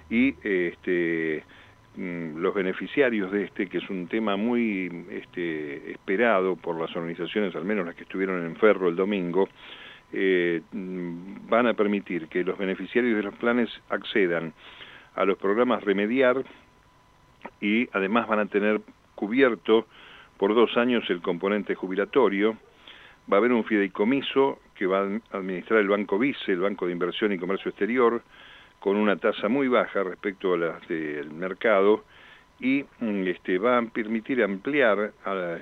y 0.09 0.35
este, 0.43 1.43
mm, 1.97 2.37
los 2.39 2.55
beneficiarios 2.55 3.33
de 3.33 3.45
este, 3.45 3.67
que 3.67 3.79
es 3.79 3.91
un 3.91 4.07
tema 4.07 4.37
muy 4.37 5.07
este, 5.11 5.91
esperado 5.91 6.57
por 6.57 6.81
las 6.81 6.95
organizaciones, 6.95 7.55
al 7.57 7.65
menos 7.65 7.87
las 7.87 7.97
que 7.97 8.05
estuvieron 8.05 8.45
en 8.47 8.57
Ferro 8.57 8.89
el 8.89 8.97
domingo, 8.97 9.49
eh, 10.13 10.63
van 10.73 11.67
a 11.67 11.75
permitir 11.75 12.29
que 12.29 12.45
los 12.45 12.57
beneficiarios 12.57 13.17
de 13.17 13.25
los 13.25 13.35
planes 13.35 13.69
accedan 13.91 14.53
a 15.17 15.25
los 15.25 15.37
programas 15.39 15.83
Remediar, 15.83 16.45
y 17.61 17.89
además 17.93 18.29
van 18.29 18.41
a 18.41 18.47
tener 18.47 18.81
cubierto 19.15 19.87
por 20.37 20.55
dos 20.55 20.77
años 20.77 21.05
el 21.09 21.21
componente 21.23 21.75
jubilatorio. 21.75 22.57
Va 23.31 23.37
a 23.37 23.39
haber 23.39 23.53
un 23.53 23.65
fideicomiso 23.65 24.61
que 24.75 24.87
va 24.87 25.01
a 25.01 25.37
administrar 25.37 25.81
el 25.81 25.89
Banco 25.89 26.19
Vice, 26.19 26.53
el 26.53 26.61
Banco 26.61 26.87
de 26.87 26.93
Inversión 26.93 27.33
y 27.33 27.39
Comercio 27.39 27.71
Exterior, 27.71 28.23
con 28.79 28.97
una 28.97 29.17
tasa 29.17 29.49
muy 29.49 29.69
baja 29.69 30.03
respecto 30.03 30.55
a 30.55 30.59
la 30.59 30.81
del 30.89 31.31
mercado 31.31 32.05
y 32.61 32.85
mm, 33.01 33.27
este, 33.27 33.59
va 33.59 33.79
a 33.79 33.83
permitir 33.83 34.43
ampliar 34.43 35.13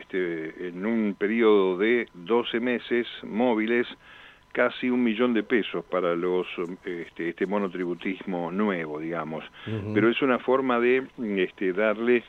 este, 0.00 0.68
en 0.68 0.84
un 0.86 1.16
periodo 1.18 1.78
de 1.78 2.08
12 2.14 2.60
meses 2.60 3.06
móviles 3.22 3.86
casi 4.54 4.88
un 4.88 5.02
millón 5.02 5.34
de 5.34 5.42
pesos 5.42 5.84
para 5.84 6.14
los 6.14 6.46
este, 6.84 7.30
este 7.30 7.44
monotributismo 7.44 8.52
nuevo, 8.52 9.00
digamos. 9.00 9.44
Pero 9.92 10.08
es 10.08 10.22
una 10.22 10.38
forma 10.38 10.78
de 10.78 11.08
este, 11.36 11.72
darle 11.72 12.22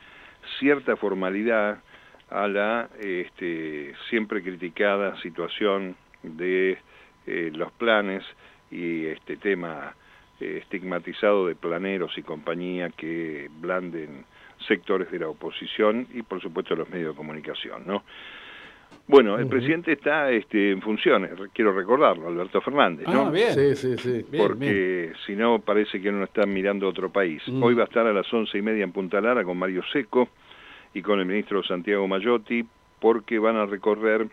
cierta 0.58 0.96
formalidad 0.96 1.78
a 2.28 2.48
la 2.48 2.90
este, 3.00 3.94
siempre 4.10 4.42
criticada 4.42 5.16
situación 5.22 5.94
de 6.24 6.78
eh, 7.28 7.50
los 7.54 7.70
planes 7.72 8.24
y 8.72 9.06
este 9.06 9.36
tema 9.36 9.94
eh, 10.40 10.58
estigmatizado 10.62 11.46
de 11.46 11.54
planeros 11.54 12.18
y 12.18 12.22
compañía 12.22 12.90
que 12.90 13.48
blanden 13.60 14.24
sectores 14.66 15.12
de 15.12 15.20
la 15.20 15.28
oposición 15.28 16.08
y 16.12 16.22
por 16.22 16.42
supuesto 16.42 16.74
los 16.74 16.90
medios 16.90 17.14
de 17.14 17.16
comunicación, 17.16 17.86
¿no? 17.86 18.02
Bueno, 19.08 19.38
el 19.38 19.46
presidente 19.46 19.92
está 19.92 20.30
este, 20.32 20.72
en 20.72 20.82
funciones, 20.82 21.30
quiero 21.52 21.72
recordarlo, 21.72 22.26
Alberto 22.26 22.60
Fernández, 22.60 23.06
¿no? 23.06 23.26
Ah, 23.26 23.30
bien. 23.30 23.52
Sí, 23.52 23.76
sí, 23.76 23.96
sí. 23.98 24.26
Porque 24.36 25.12
si 25.24 25.36
no, 25.36 25.60
parece 25.60 26.00
que 26.00 26.10
no 26.10 26.24
está 26.24 26.44
mirando 26.44 26.86
a 26.86 26.90
otro 26.90 27.10
país. 27.10 27.40
Mm. 27.46 27.62
Hoy 27.62 27.74
va 27.74 27.82
a 27.82 27.86
estar 27.86 28.04
a 28.06 28.12
las 28.12 28.32
once 28.32 28.58
y 28.58 28.62
media 28.62 28.82
en 28.82 28.90
Punta 28.90 29.20
Lara 29.20 29.44
con 29.44 29.56
Mario 29.56 29.82
Seco 29.92 30.28
y 30.92 31.02
con 31.02 31.20
el 31.20 31.26
ministro 31.26 31.62
Santiago 31.62 32.08
Mayotti, 32.08 32.64
porque 32.98 33.38
van 33.38 33.56
a 33.56 33.66
recorrer 33.66 34.26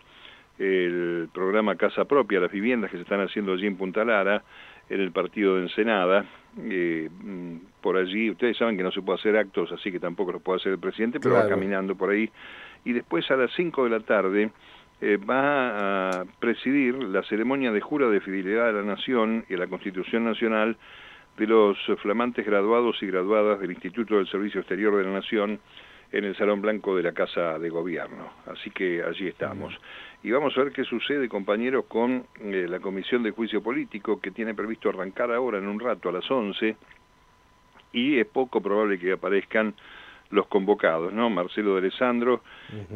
el 0.58 1.28
programa 1.32 1.76
Casa 1.76 2.04
Propia, 2.04 2.40
las 2.40 2.50
viviendas 2.50 2.90
que 2.90 2.96
se 2.96 3.02
están 3.02 3.20
haciendo 3.20 3.52
allí 3.52 3.66
en 3.66 3.76
Punta 3.76 4.04
Lara, 4.04 4.42
en 4.88 5.00
el 5.00 5.12
partido 5.12 5.56
de 5.56 5.62
Ensenada. 5.62 6.24
Eh, 6.58 7.08
mm, 7.10 7.56
por 7.80 7.96
allí, 7.96 8.30
ustedes 8.30 8.56
saben 8.56 8.76
que 8.76 8.82
no 8.82 8.90
se 8.90 9.02
puede 9.02 9.18
hacer 9.18 9.36
actos, 9.36 9.70
así 9.72 9.92
que 9.92 10.00
tampoco 10.00 10.32
lo 10.32 10.40
puede 10.40 10.56
hacer 10.56 10.72
el 10.72 10.78
presidente, 10.78 11.20
pero 11.20 11.36
va 11.36 11.48
caminando 11.48 11.94
por 11.94 12.10
ahí. 12.10 12.28
Y 12.84 12.92
después 12.92 13.30
a 13.30 13.36
las 13.36 13.50
5 13.54 13.84
de 13.84 13.90
la 13.90 14.00
tarde 14.00 14.50
eh, 15.00 15.16
va 15.16 16.20
a 16.20 16.24
presidir 16.38 16.94
la 16.94 17.22
ceremonia 17.24 17.72
de 17.72 17.80
jura 17.80 18.08
de 18.08 18.20
fidelidad 18.20 18.68
a 18.68 18.72
la 18.72 18.82
Nación 18.82 19.44
y 19.48 19.54
a 19.54 19.58
la 19.58 19.66
Constitución 19.66 20.24
Nacional 20.24 20.76
de 21.36 21.46
los 21.46 21.76
flamantes 22.00 22.46
graduados 22.46 23.02
y 23.02 23.06
graduadas 23.06 23.60
del 23.60 23.72
Instituto 23.72 24.16
del 24.16 24.28
Servicio 24.28 24.60
Exterior 24.60 24.96
de 24.96 25.04
la 25.04 25.10
Nación 25.10 25.58
en 26.12 26.24
el 26.24 26.36
Salón 26.36 26.62
Blanco 26.62 26.96
de 26.96 27.02
la 27.02 27.12
Casa 27.12 27.58
de 27.58 27.68
Gobierno. 27.70 28.30
Así 28.46 28.70
que 28.70 29.02
allí 29.02 29.26
estamos. 29.26 29.74
Y 30.22 30.30
vamos 30.30 30.56
a 30.56 30.62
ver 30.62 30.72
qué 30.72 30.84
sucede, 30.84 31.28
compañeros, 31.28 31.86
con 31.86 32.24
eh, 32.40 32.66
la 32.68 32.78
Comisión 32.78 33.24
de 33.24 33.32
Juicio 33.32 33.62
Político, 33.62 34.20
que 34.20 34.30
tiene 34.30 34.54
previsto 34.54 34.88
arrancar 34.88 35.32
ahora 35.32 35.58
en 35.58 35.66
un 35.66 35.80
rato 35.80 36.08
a 36.08 36.12
las 36.12 36.30
11, 36.30 36.76
y 37.92 38.18
es 38.18 38.26
poco 38.26 38.60
probable 38.60 38.98
que 38.98 39.12
aparezcan 39.12 39.74
los 40.34 40.46
convocados, 40.48 41.12
¿no? 41.12 41.30
Marcelo 41.30 41.74
de 41.74 41.78
Alessandro 41.78 42.42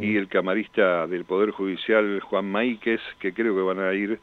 y 0.00 0.16
el 0.16 0.28
camarista 0.28 1.06
del 1.06 1.24
Poder 1.24 1.52
Judicial, 1.52 2.20
Juan 2.20 2.50
Maíquez, 2.50 3.00
que 3.20 3.32
creo 3.32 3.54
que 3.54 3.62
van 3.62 3.78
a 3.78 3.92
ir, 3.94 4.18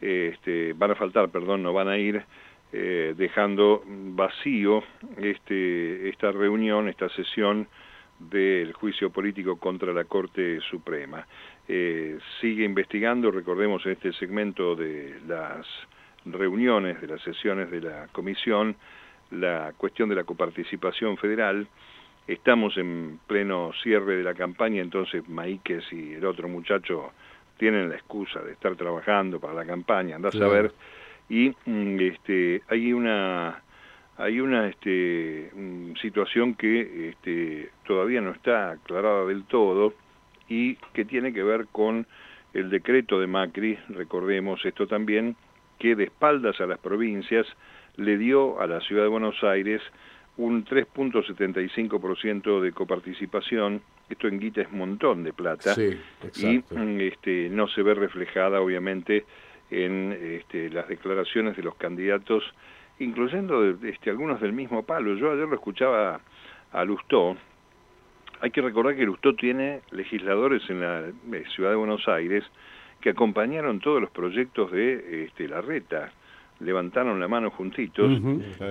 este, 0.00 0.74
van 0.74 0.90
a 0.90 0.94
faltar, 0.94 1.30
perdón, 1.30 1.62
no 1.62 1.72
van 1.72 1.88
a 1.88 1.96
ir, 1.96 2.22
eh, 2.72 3.14
dejando 3.16 3.82
vacío 3.86 4.84
este, 5.16 6.08
esta 6.08 6.30
reunión, 6.30 6.88
esta 6.88 7.08
sesión 7.08 7.66
del 8.18 8.74
juicio 8.74 9.10
político 9.10 9.56
contra 9.56 9.92
la 9.92 10.04
Corte 10.04 10.60
Suprema. 10.70 11.26
Eh, 11.66 12.18
sigue 12.40 12.64
investigando, 12.64 13.30
recordemos 13.30 13.84
en 13.86 13.92
este 13.92 14.12
segmento 14.12 14.76
de 14.76 15.18
las 15.26 15.66
reuniones, 16.26 17.00
de 17.00 17.06
las 17.06 17.22
sesiones 17.22 17.70
de 17.70 17.80
la 17.80 18.08
comisión, 18.12 18.76
la 19.30 19.72
cuestión 19.76 20.08
de 20.08 20.16
la 20.16 20.24
coparticipación 20.24 21.16
federal. 21.16 21.66
Estamos 22.30 22.78
en 22.78 23.18
pleno 23.26 23.72
cierre 23.82 24.18
de 24.18 24.22
la 24.22 24.34
campaña, 24.34 24.80
entonces 24.80 25.28
Maíquez 25.28 25.82
y 25.92 26.12
el 26.12 26.24
otro 26.24 26.48
muchacho 26.48 27.10
tienen 27.58 27.88
la 27.88 27.96
excusa 27.96 28.38
de 28.38 28.52
estar 28.52 28.76
trabajando 28.76 29.40
para 29.40 29.52
la 29.52 29.66
campaña, 29.66 30.14
andás 30.14 30.36
a 30.36 30.46
ver. 30.46 30.70
Y 31.28 31.52
mm, 31.66 31.98
este, 31.98 32.62
hay 32.68 32.92
una 32.92 33.60
hay 34.16 34.38
una 34.38 34.68
este, 34.68 35.50
mm, 35.52 35.96
situación 35.96 36.54
que 36.54 37.08
este, 37.08 37.70
todavía 37.84 38.20
no 38.20 38.30
está 38.30 38.70
aclarada 38.70 39.26
del 39.26 39.42
todo 39.42 39.92
y 40.48 40.76
que 40.92 41.04
tiene 41.04 41.32
que 41.32 41.42
ver 41.42 41.66
con 41.72 42.06
el 42.54 42.70
decreto 42.70 43.18
de 43.18 43.26
Macri, 43.26 43.76
recordemos 43.88 44.64
esto 44.64 44.86
también, 44.86 45.34
que 45.80 45.96
de 45.96 46.04
espaldas 46.04 46.60
a 46.60 46.66
las 46.66 46.78
provincias 46.78 47.44
le 47.96 48.18
dio 48.18 48.60
a 48.60 48.68
la 48.68 48.80
ciudad 48.82 49.02
de 49.02 49.08
Buenos 49.08 49.42
Aires 49.42 49.82
un 50.40 50.64
3.75% 50.64 52.60
de 52.60 52.72
coparticipación, 52.72 53.82
esto 54.08 54.26
en 54.28 54.40
guita 54.40 54.62
es 54.62 54.72
montón 54.72 55.22
de 55.22 55.32
plata, 55.32 55.74
y 55.78 56.58
mm, 56.58 57.00
este, 57.00 57.48
no 57.50 57.68
se 57.68 57.82
ve 57.82 57.94
reflejada 57.94 58.60
obviamente 58.60 59.24
en 59.70 60.12
este, 60.12 60.70
las 60.70 60.88
declaraciones 60.88 61.56
de 61.56 61.62
los 61.62 61.74
candidatos 61.76 62.42
incluyendo 63.00 63.64
este, 63.82 64.10
algunos 64.10 64.40
del 64.40 64.52
mismo 64.52 64.82
palo. 64.82 65.14
Yo 65.14 65.32
ayer 65.32 65.48
lo 65.48 65.54
escuchaba 65.54 66.20
a 66.72 66.84
Lustó. 66.84 67.36
Hay 68.40 68.50
que 68.50 68.60
recordar 68.60 68.94
que 68.94 69.04
Lustó 69.04 69.34
tiene 69.34 69.80
legisladores 69.90 70.62
en 70.68 70.80
la 70.80 71.08
eh, 71.08 71.44
ciudad 71.54 71.70
de 71.70 71.76
Buenos 71.76 72.06
Aires 72.08 72.44
que 73.00 73.10
acompañaron 73.10 73.80
todos 73.80 74.00
los 74.00 74.10
proyectos 74.10 74.70
de 74.70 75.24
este, 75.24 75.48
la 75.48 75.62
reta, 75.62 76.12
levantaron 76.60 77.18
la 77.18 77.28
mano 77.28 77.50
juntitos. 77.50 78.10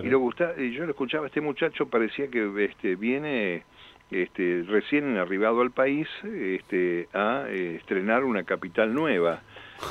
Y 0.03 0.07
lo 0.07 0.19
gusta, 0.19 0.53
y 0.57 0.71
yo 0.71 0.85
lo 0.85 0.91
escuchaba, 0.91 1.27
este 1.27 1.41
muchacho 1.41 1.87
parecía 1.87 2.27
que 2.29 2.65
este, 2.65 2.95
viene 2.95 3.63
este, 4.11 4.63
recién 4.67 5.17
arribado 5.17 5.61
al 5.61 5.71
país 5.71 6.07
este, 6.23 7.07
a 7.13 7.45
eh, 7.49 7.75
estrenar 7.75 8.23
una 8.23 8.43
capital 8.43 8.93
nueva. 8.93 9.41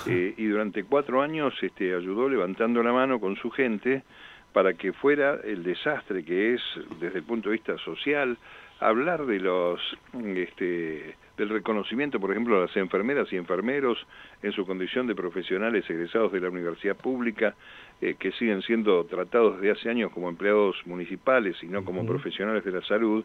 Eh, 0.07 0.35
y 0.37 0.45
durante 0.47 0.85
cuatro 0.85 1.23
años 1.23 1.55
este, 1.63 1.95
ayudó 1.95 2.29
levantando 2.29 2.83
la 2.83 2.93
mano 2.93 3.21
con 3.21 3.37
su 3.37 3.51
gente 3.51 4.03
para 4.53 4.75
que 4.75 4.93
fuera 4.93 5.39
el 5.45 5.63
desastre 5.63 6.25
que 6.25 6.55
es 6.55 6.63
desde 7.01 7.19
el 7.19 7.25
punto 7.25 7.49
de 7.49 7.55
vista 7.55 7.79
social, 7.79 8.37
hablar 8.81 9.25
de 9.27 9.41
los 9.41 9.81
este, 10.13 11.17
del 11.37 11.49
reconocimiento, 11.49 12.21
por 12.21 12.31
ejemplo, 12.31 12.59
a 12.59 12.63
las 12.63 12.77
enfermeras 12.77 13.33
y 13.33 13.37
enfermeros 13.37 13.99
en 14.43 14.53
su 14.53 14.67
condición 14.67 15.07
de 15.07 15.15
profesionales 15.15 15.89
egresados 15.89 16.33
de 16.33 16.41
la 16.41 16.51
universidad 16.51 16.97
pública, 16.97 17.55
eh, 18.01 18.15
que 18.19 18.33
siguen 18.33 18.63
siendo 18.63 19.05
tratados 19.05 19.61
desde 19.61 19.73
hace 19.73 19.91
años 19.91 20.13
como 20.13 20.29
empleados 20.29 20.77
municipales 20.87 21.57
y 21.63 21.67
no 21.67 21.85
como 21.85 22.07
profesionales 22.07 22.65
de 22.65 22.73
la 22.73 22.83
salud, 22.83 23.25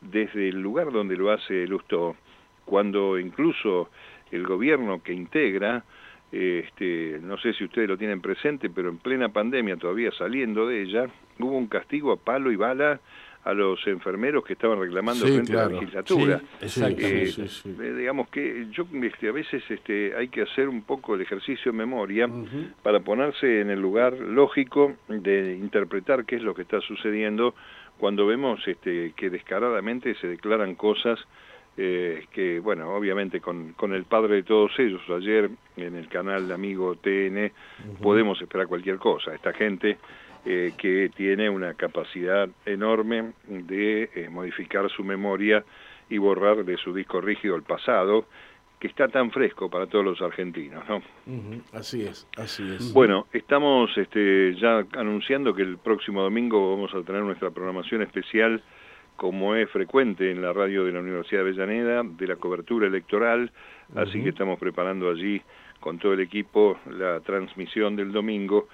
desde 0.00 0.48
el 0.48 0.60
lugar 0.60 0.92
donde 0.92 1.16
lo 1.16 1.30
hace 1.30 1.66
Lusto, 1.66 2.16
cuando 2.64 3.18
incluso 3.18 3.90
el 4.30 4.46
gobierno 4.46 5.02
que 5.02 5.12
integra 5.12 5.84
este, 6.30 7.18
no 7.22 7.38
sé 7.38 7.54
si 7.54 7.64
ustedes 7.64 7.88
lo 7.88 7.96
tienen 7.96 8.20
presente, 8.20 8.68
pero 8.68 8.90
en 8.90 8.98
plena 8.98 9.30
pandemia, 9.30 9.76
todavía 9.76 10.10
saliendo 10.12 10.66
de 10.66 10.82
ella, 10.82 11.06
hubo 11.38 11.56
un 11.56 11.68
castigo 11.68 12.12
a 12.12 12.16
palo 12.16 12.52
y 12.52 12.56
bala 12.56 13.00
a 13.48 13.54
los 13.54 13.84
enfermeros 13.86 14.44
que 14.44 14.52
estaban 14.52 14.78
reclamando 14.78 15.26
frente 15.26 15.54
a 15.54 15.56
la 15.56 15.68
legislatura. 15.68 16.42
Eh, 16.60 17.32
eh, 17.34 17.94
digamos 17.96 18.28
que 18.28 18.66
yo 18.72 18.86
este, 19.02 19.30
a 19.30 19.32
veces 19.32 19.62
este, 19.70 20.14
hay 20.14 20.28
que 20.28 20.42
hacer 20.42 20.68
un 20.68 20.82
poco 20.82 21.14
el 21.14 21.22
ejercicio 21.22 21.72
de 21.72 21.78
memoria 21.78 22.28
para 22.82 23.00
ponerse 23.00 23.62
en 23.62 23.70
el 23.70 23.80
lugar 23.80 24.12
lógico 24.12 24.96
de 25.08 25.56
interpretar 25.56 26.26
qué 26.26 26.36
es 26.36 26.42
lo 26.42 26.54
que 26.54 26.60
está 26.60 26.82
sucediendo 26.82 27.54
cuando 27.96 28.26
vemos 28.26 28.60
este, 28.68 29.14
que 29.16 29.30
descaradamente 29.30 30.14
se 30.16 30.26
declaran 30.26 30.74
cosas 30.74 31.18
eh, 31.78 32.26
que, 32.32 32.60
bueno, 32.60 32.94
obviamente 32.94 33.40
con, 33.40 33.72
con, 33.72 33.94
el 33.94 34.04
padre 34.04 34.34
de 34.34 34.42
todos 34.42 34.72
ellos, 34.78 35.00
ayer 35.08 35.48
en 35.78 35.96
el 35.96 36.08
canal 36.08 36.52
Amigo 36.52 36.96
TN, 36.96 37.50
podemos 38.02 38.42
esperar 38.42 38.66
cualquier 38.66 38.98
cosa. 38.98 39.34
Esta 39.34 39.54
gente 39.54 39.96
eh, 40.44 40.72
que 40.78 41.10
tiene 41.14 41.50
una 41.50 41.74
capacidad 41.74 42.48
enorme 42.64 43.32
de 43.46 44.10
eh, 44.14 44.28
modificar 44.30 44.88
su 44.90 45.04
memoria 45.04 45.64
y 46.08 46.18
borrar 46.18 46.64
de 46.64 46.76
su 46.76 46.94
disco 46.94 47.20
rígido 47.20 47.56
el 47.56 47.62
pasado, 47.62 48.26
que 48.78 48.86
está 48.86 49.08
tan 49.08 49.30
fresco 49.30 49.68
para 49.68 49.86
todos 49.86 50.04
los 50.04 50.22
argentinos, 50.22 50.84
¿no? 50.88 51.02
Así 51.72 52.02
es, 52.02 52.26
así 52.36 52.62
es. 52.76 52.92
Bueno, 52.92 53.26
estamos 53.32 53.90
este, 53.98 54.54
ya 54.54 54.86
anunciando 54.96 55.52
que 55.52 55.62
el 55.62 55.78
próximo 55.78 56.22
domingo 56.22 56.76
vamos 56.76 56.94
a 56.94 57.02
tener 57.02 57.22
nuestra 57.22 57.50
programación 57.50 58.02
especial 58.02 58.62
como 59.16 59.56
es 59.56 59.68
frecuente 59.70 60.30
en 60.30 60.40
la 60.40 60.52
radio 60.52 60.84
de 60.84 60.92
la 60.92 61.00
Universidad 61.00 61.42
de 61.42 61.48
Avellaneda, 61.50 62.04
de 62.04 62.26
la 62.28 62.36
cobertura 62.36 62.86
electoral, 62.86 63.50
así 63.96 64.22
que 64.22 64.28
estamos 64.28 64.60
preparando 64.60 65.10
allí 65.10 65.42
con 65.80 65.98
todo 65.98 66.12
el 66.12 66.20
equipo 66.20 66.78
la 66.88 67.18
transmisión 67.20 67.96
del 67.96 68.12
domingo 68.12 68.68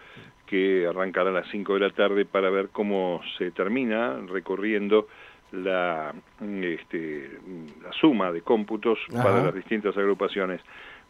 que 0.47 0.87
arrancará 0.87 1.31
a 1.31 1.33
las 1.33 1.49
5 1.51 1.75
de 1.75 1.81
la 1.81 1.91
tarde 1.91 2.25
para 2.25 2.51
ver 2.51 2.69
cómo 2.71 3.21
se 3.39 3.51
termina 3.51 4.19
recorriendo 4.27 5.09
la, 5.53 6.15
este, 6.41 7.31
la 7.83 7.93
suma 7.93 8.33
de 8.33 8.43
cómputos 8.43 8.99
para 9.13 9.45
las 9.45 9.55
distintas 9.55 9.97
agrupaciones. 9.97 10.61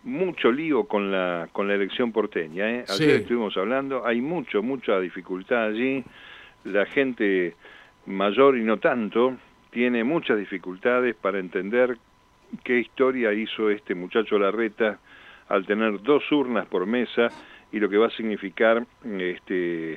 Mucho 0.05 0.53
lío 0.53 0.85
con 0.85 1.11
la, 1.11 1.49
con 1.53 1.67
la 1.67 1.75
elección 1.75 2.13
porteña. 2.13 2.71
¿eh? 2.71 2.85
Ayer 2.89 3.21
estuvimos 3.21 3.57
hablando, 3.57 4.07
hay 4.07 4.21
mucho, 4.21 4.63
mucha 4.63 5.01
dificultad 5.01 5.65
allí. 5.65 6.05
La 6.65 6.85
gente 6.87 7.55
mayor 8.07 8.57
y 8.59 8.63
no 8.63 8.79
tanto 8.79 9.35
tiene 9.71 10.05
muchas 10.05 10.39
dificultades 10.39 11.15
para 11.17 11.39
entender 11.39 11.97
qué 12.63 12.79
historia 12.79 13.33
hizo 13.33 13.71
este 13.71 13.95
muchacho 13.95 14.39
Larreta 14.39 14.99
al 15.49 15.67
tener 15.67 16.03
dos 16.03 16.31
urnas 16.31 16.67
por 16.67 16.87
mesa 16.87 17.29
y 17.75 17.81
lo 17.81 17.91
que 17.91 17.97
va 17.97 18.07
a 18.07 18.11
significar 18.11 18.87
este, 19.05 19.95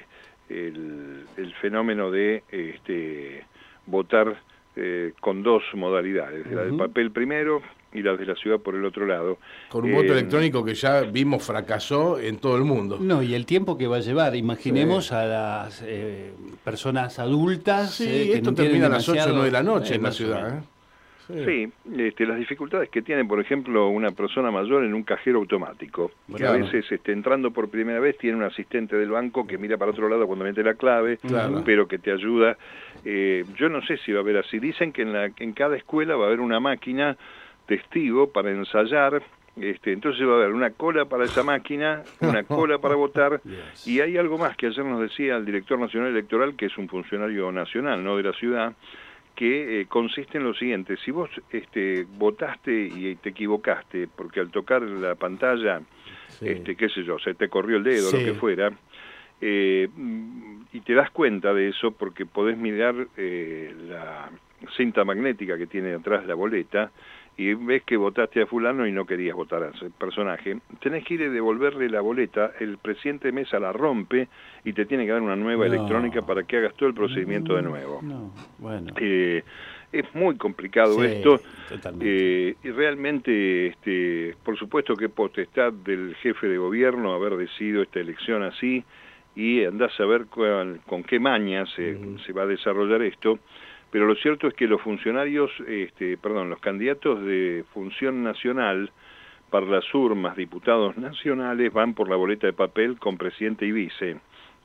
el, 0.50 1.26
el 1.38 1.54
fenómeno 1.62 2.10
de 2.10 2.42
este, 2.50 3.46
votar 3.86 4.42
eh, 4.76 5.14
con 5.22 5.44
dos 5.44 5.62
modalidades, 5.76 6.52
la 6.52 6.64
del 6.64 6.76
papel 6.76 7.12
primero 7.12 7.62
y 7.94 8.02
la 8.02 8.16
de 8.16 8.26
la 8.26 8.34
ciudad 8.34 8.58
por 8.58 8.74
el 8.74 8.84
otro 8.84 9.06
lado. 9.06 9.38
Con 9.70 9.86
un 9.86 9.92
voto 9.92 10.08
eh, 10.08 10.18
electrónico 10.18 10.66
que 10.66 10.74
ya 10.74 11.02
vimos 11.02 11.44
fracasó 11.44 12.20
en 12.20 12.38
todo 12.38 12.58
el 12.58 12.64
mundo. 12.64 12.98
No, 13.00 13.22
y 13.22 13.36
el 13.36 13.46
tiempo 13.46 13.78
que 13.78 13.86
va 13.86 13.98
a 13.98 14.02
llevar, 14.02 14.36
imaginemos 14.36 15.12
a 15.12 15.26
las 15.28 15.84
eh, 15.86 16.32
personas 16.64 17.20
adultas. 17.20 17.92
Sí, 17.92 18.32
esto 18.34 18.56
termina 18.56 18.88
a 18.88 18.90
las 18.90 19.08
8 19.08 19.24
o 19.24 19.34
9 19.34 19.46
de 19.46 19.52
la 19.52 19.64
noche 19.64 19.96
en 19.96 20.02
la 20.02 20.12
ciudad. 20.12 20.64
Sí, 21.28 21.70
este, 21.98 22.26
las 22.26 22.38
dificultades 22.38 22.90
que 22.90 23.02
tiene, 23.02 23.26
por 23.26 23.40
ejemplo, 23.40 23.90
una 23.90 24.12
persona 24.12 24.50
mayor 24.50 24.86
en 24.86 24.94
un 24.94 25.04
cajero 25.04 25.40
automático, 25.40 26.12
que 26.36 26.46
a 26.46 26.52
veces 26.54 26.90
este, 26.90 27.12
entrando 27.12 27.52
por 27.52 27.70
primera 27.70 28.00
vez 28.00 28.18
tiene 28.18 28.38
un 28.38 28.44
asistente 28.44 28.96
del 28.96 29.10
banco 29.10 29.46
que 29.46 29.58
mira 29.58 29.78
para 29.78 29.92
otro 29.92 30.08
lado 30.08 30.26
cuando 30.26 30.46
mete 30.46 30.64
la 30.64 30.76
clave, 30.76 31.20
pero 31.66 31.88
que 31.88 32.00
te 32.00 32.12
ayuda. 32.12 32.58
Eh, 33.04 33.44
yo 33.58 33.68
no 33.70 33.82
sé 33.82 33.98
si 33.98 34.12
va 34.12 34.20
a 34.20 34.22
haber 34.22 34.38
así. 34.38 34.60
Dicen 34.60 34.92
que 34.92 35.02
en, 35.02 35.14
la, 35.14 35.30
en 35.38 35.54
cada 35.54 35.76
escuela 35.76 36.16
va 36.16 36.26
a 36.26 36.28
haber 36.28 36.40
una 36.40 36.60
máquina 36.60 37.18
testigo 37.66 38.32
para 38.32 38.52
ensayar 38.52 39.22
este, 39.62 39.92
entonces 39.92 40.26
va 40.28 40.34
a 40.34 40.36
haber 40.36 40.54
una 40.54 40.70
cola 40.70 41.06
para 41.06 41.26
esa 41.26 41.44
máquina, 41.44 42.04
una 42.22 42.44
cola 42.44 42.78
para 42.78 42.96
votar, 42.96 43.42
y 43.86 44.00
hay 44.02 44.18
algo 44.18 44.38
más 44.38 44.56
que 44.56 44.68
ayer 44.68 44.86
nos 44.86 45.02
decía 45.02 45.36
el 45.36 45.46
director 45.46 45.80
nacional 45.80 46.12
electoral, 46.12 46.56
que 46.56 46.68
es 46.68 46.78
un 46.78 46.88
funcionario 46.88 47.52
nacional, 47.52 48.04
no 48.04 48.18
de 48.18 48.24
la 48.24 48.34
ciudad, 48.34 48.74
que 49.38 49.82
eh, 49.82 49.86
consiste 49.86 50.40
en 50.40 50.46
lo 50.46 50.56
siguiente, 50.56 50.98
si 51.06 51.12
vos 51.12 51.30
este, 51.52 52.08
votaste 52.18 52.72
y 52.74 53.16
te 53.18 53.30
equivocaste, 53.30 54.08
porque 54.08 54.40
al 54.40 54.50
tocar 54.50 54.82
la 54.82 55.14
pantalla, 55.14 55.80
este, 56.42 56.76
qué 56.76 56.90
sé 56.90 57.04
yo, 57.04 57.20
se 57.20 57.36
te 57.36 57.48
corrió 57.48 57.78
el 57.78 57.84
dedo, 57.84 58.12
lo 58.12 58.18
que 58.18 58.34
fuera, 58.34 58.72
eh, 59.40 59.88
y 60.74 60.80
te 60.80 60.94
das 60.96 61.12
cuenta 61.12 61.54
de 61.54 61.70
eso 61.70 61.92
porque 61.92 62.26
podés 62.26 62.58
mirar 62.58 62.96
eh, 63.16 63.76
la 63.88 64.32
cinta 64.76 65.06
magnética 65.06 65.56
que 65.56 65.68
tiene 65.68 65.94
atrás 65.94 66.26
la 66.26 66.34
boleta, 66.34 66.92
y 67.38 67.54
ves 67.54 67.84
que 67.84 67.98
votaste 67.98 68.42
a 68.42 68.48
fulano 68.48 68.88
y 68.88 68.92
no 68.92 69.06
querías 69.06 69.36
votar 69.36 69.62
a 69.62 69.70
ese 69.70 69.92
personaje, 69.92 70.58
tenés 70.82 71.06
que 71.06 71.14
ir 71.14 71.24
a 71.24 71.30
devolverle 71.30 71.88
la 71.88 72.02
boleta, 72.02 72.52
el 72.60 72.80
presidente 72.80 73.32
Mesa 73.32 73.60
la 73.60 73.72
rompe 73.72 74.28
y 74.64 74.74
te 74.74 74.86
tiene 74.86 75.06
que 75.06 75.12
dar 75.12 75.22
una 75.22 75.36
nueva 75.36 75.68
electrónica 75.68 76.24
para 76.24 76.44
que 76.44 76.58
hagas 76.58 76.74
todo 76.76 76.90
el 76.90 76.96
procedimiento 76.96 77.56
de 77.56 77.62
nuevo. 77.62 78.02
bueno. 78.58 78.92
Eh, 79.00 79.44
es 79.92 80.04
muy 80.14 80.36
complicado 80.36 81.02
esto 81.02 81.40
eh, 82.02 82.56
y 82.62 82.72
realmente, 82.72 83.68
este, 83.68 84.36
por 84.44 84.58
supuesto 84.58 84.96
que 84.96 85.08
potestad 85.08 85.72
del 85.72 86.14
jefe 86.16 86.48
de 86.48 86.58
gobierno 86.58 87.14
haber 87.14 87.38
decidido 87.38 87.84
esta 87.84 88.02
elección 88.02 88.44
así 88.44 88.84
y 89.34 89.64
andás 89.64 89.98
a 90.00 90.06
ver 90.06 90.26
con, 90.26 91.04
qué 91.08 91.20
maña 91.20 91.66
se, 91.68 91.98
se 92.26 92.34
va 92.34 92.44
a 92.44 92.48
desarrollar 92.48 93.02
esto 93.04 93.40
pero 93.92 94.06
lo 94.06 94.16
cierto 94.16 94.48
es 94.48 94.54
que 94.54 94.68
los 94.68 94.82
funcionarios, 94.82 95.52
este, 95.68 96.18
perdón, 96.18 96.50
los 96.50 96.60
candidatos 96.60 97.24
de 97.24 97.64
función 97.74 98.24
nacional 98.24 98.92
para 99.50 99.66
las 99.66 99.94
urmas, 99.94 100.36
diputados 100.36 100.98
nacionales, 100.98 101.72
van 101.72 101.94
por 101.94 102.10
la 102.10 102.18
boleta 102.18 102.48
de 102.48 102.54
papel 102.54 103.00
con 103.00 103.18
presidente 103.18 103.66
y 103.66 103.72
vice. 103.72 104.18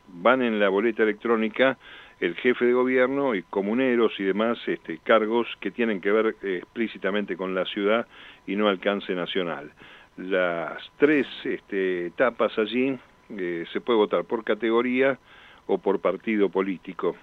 Van 0.09 0.43
en 0.43 0.59
la 0.59 0.69
boleta 0.69 1.05
electrónica 1.05 1.79
el 2.21 2.35
jefe 2.37 2.67
de 2.67 2.73
gobierno 2.73 3.35
y 3.35 3.43
comuneros 3.43 4.13
y 4.19 4.25
demás 4.25 4.59
este, 4.67 4.99
cargos 4.99 5.49
que 5.61 5.71
tienen 5.71 6.01
que 6.01 6.13
ver 6.13 6.37
eh, 6.43 6.59
explícitamente 6.63 7.37
con 7.37 7.55
la 7.55 7.65
ciudad 7.65 8.07
y 8.47 8.57
no 8.57 8.69
alcance 8.69 9.15
nacional. 9.15 9.73
Las 10.17 10.83
tres 10.99 11.27
este, 11.45 12.07
etapas 12.07 12.57
allí 12.59 12.97
eh, 13.31 13.65
se 13.73 13.81
puede 13.81 13.99
votar 13.99 14.25
por 14.25 14.45
categoría 14.45 15.19
o 15.67 15.79
por 15.79 16.01
partido 16.01 16.49
político. 16.49 17.17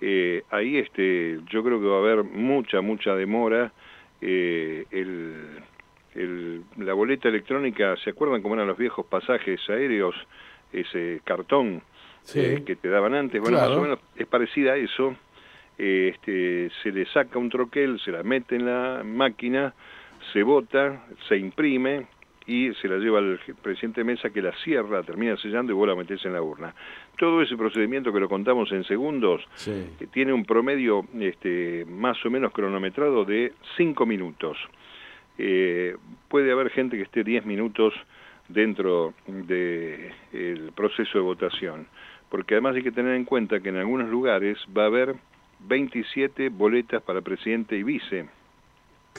Eh, 0.00 0.42
ahí 0.50 0.78
este, 0.78 1.40
yo 1.50 1.62
creo 1.62 1.80
que 1.80 1.86
va 1.86 1.96
a 1.96 2.00
haber 2.00 2.24
mucha, 2.24 2.80
mucha 2.80 3.14
demora. 3.14 3.72
Eh, 4.20 4.84
el, 4.90 6.62
la 6.78 6.94
boleta 6.94 7.28
electrónica, 7.28 7.96
¿se 8.02 8.10
acuerdan 8.10 8.42
cómo 8.42 8.54
eran 8.54 8.66
los 8.66 8.78
viejos 8.78 9.06
pasajes 9.06 9.60
aéreos? 9.68 10.14
Ese 10.72 11.20
cartón 11.24 11.82
eh, 12.34 12.62
que 12.66 12.76
te 12.76 12.88
daban 12.88 13.14
antes. 13.14 13.40
Bueno, 13.40 13.58
más 13.58 13.70
o 13.70 13.82
menos 13.82 13.98
es 14.16 14.26
parecida 14.26 14.72
a 14.72 14.76
eso. 14.76 15.14
este, 15.78 16.70
se 16.82 16.90
le 16.90 17.06
saca 17.06 17.38
un 17.38 17.50
troquel, 17.50 18.00
se 18.00 18.10
la 18.10 18.22
mete 18.22 18.56
en 18.56 18.66
la 18.66 19.02
máquina, 19.04 19.74
se 20.32 20.42
vota, 20.42 21.04
se 21.28 21.36
imprime, 21.36 22.06
y 22.46 22.72
se 22.74 22.88
la 22.88 22.98
lleva 22.98 23.18
al 23.18 23.40
presidente 23.60 24.04
Mesa 24.04 24.30
que 24.30 24.40
la 24.40 24.52
cierra, 24.62 25.02
termina 25.02 25.36
sellando 25.36 25.72
y 25.72 25.74
vuelve 25.74 25.94
a 25.94 25.96
meterse 25.96 26.28
en 26.28 26.34
la 26.34 26.42
urna. 26.42 26.74
Todo 27.18 27.42
ese 27.42 27.56
procedimiento 27.56 28.12
que 28.12 28.20
lo 28.20 28.28
contamos 28.28 28.70
en 28.72 28.84
segundos 28.84 29.42
que 29.64 30.06
tiene 30.06 30.32
un 30.32 30.44
promedio 30.44 31.06
este, 31.18 31.84
más 31.86 32.24
o 32.24 32.30
menos 32.30 32.52
cronometrado 32.52 33.24
de 33.24 33.52
cinco 33.76 34.06
minutos. 34.06 34.56
Eh, 35.38 35.96
puede 36.28 36.52
haber 36.52 36.70
gente 36.70 36.96
que 36.96 37.02
esté 37.02 37.24
10 37.24 37.44
minutos 37.46 37.92
dentro 38.48 39.12
del 39.26 40.72
proceso 40.74 41.18
de 41.18 41.24
votación, 41.24 41.86
porque 42.30 42.54
además 42.54 42.76
hay 42.76 42.82
que 42.82 42.92
tener 42.92 43.16
en 43.16 43.24
cuenta 43.24 43.60
que 43.60 43.70
en 43.70 43.76
algunos 43.76 44.08
lugares 44.08 44.56
va 44.76 44.84
a 44.84 44.86
haber 44.86 45.16
27 45.60 46.48
boletas 46.50 47.02
para 47.02 47.22
presidente 47.22 47.76
y 47.76 47.82
vice 47.82 48.26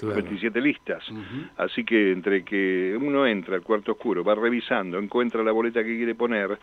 27 0.02 0.62
listas. 0.62 1.04
Así 1.58 1.84
que 1.84 2.12
entre 2.12 2.44
que 2.44 2.98
uno 3.00 3.26
entra 3.26 3.56
al 3.56 3.62
cuarto 3.62 3.94
oscuro, 3.94 4.24
va 4.24 4.36
revisando, 4.36 4.98
encuentra 4.98 5.44
la 5.44 5.52
boleta 5.52 5.84
que 5.84 5.96
quiere 5.96 6.16
poner, 6.16 6.58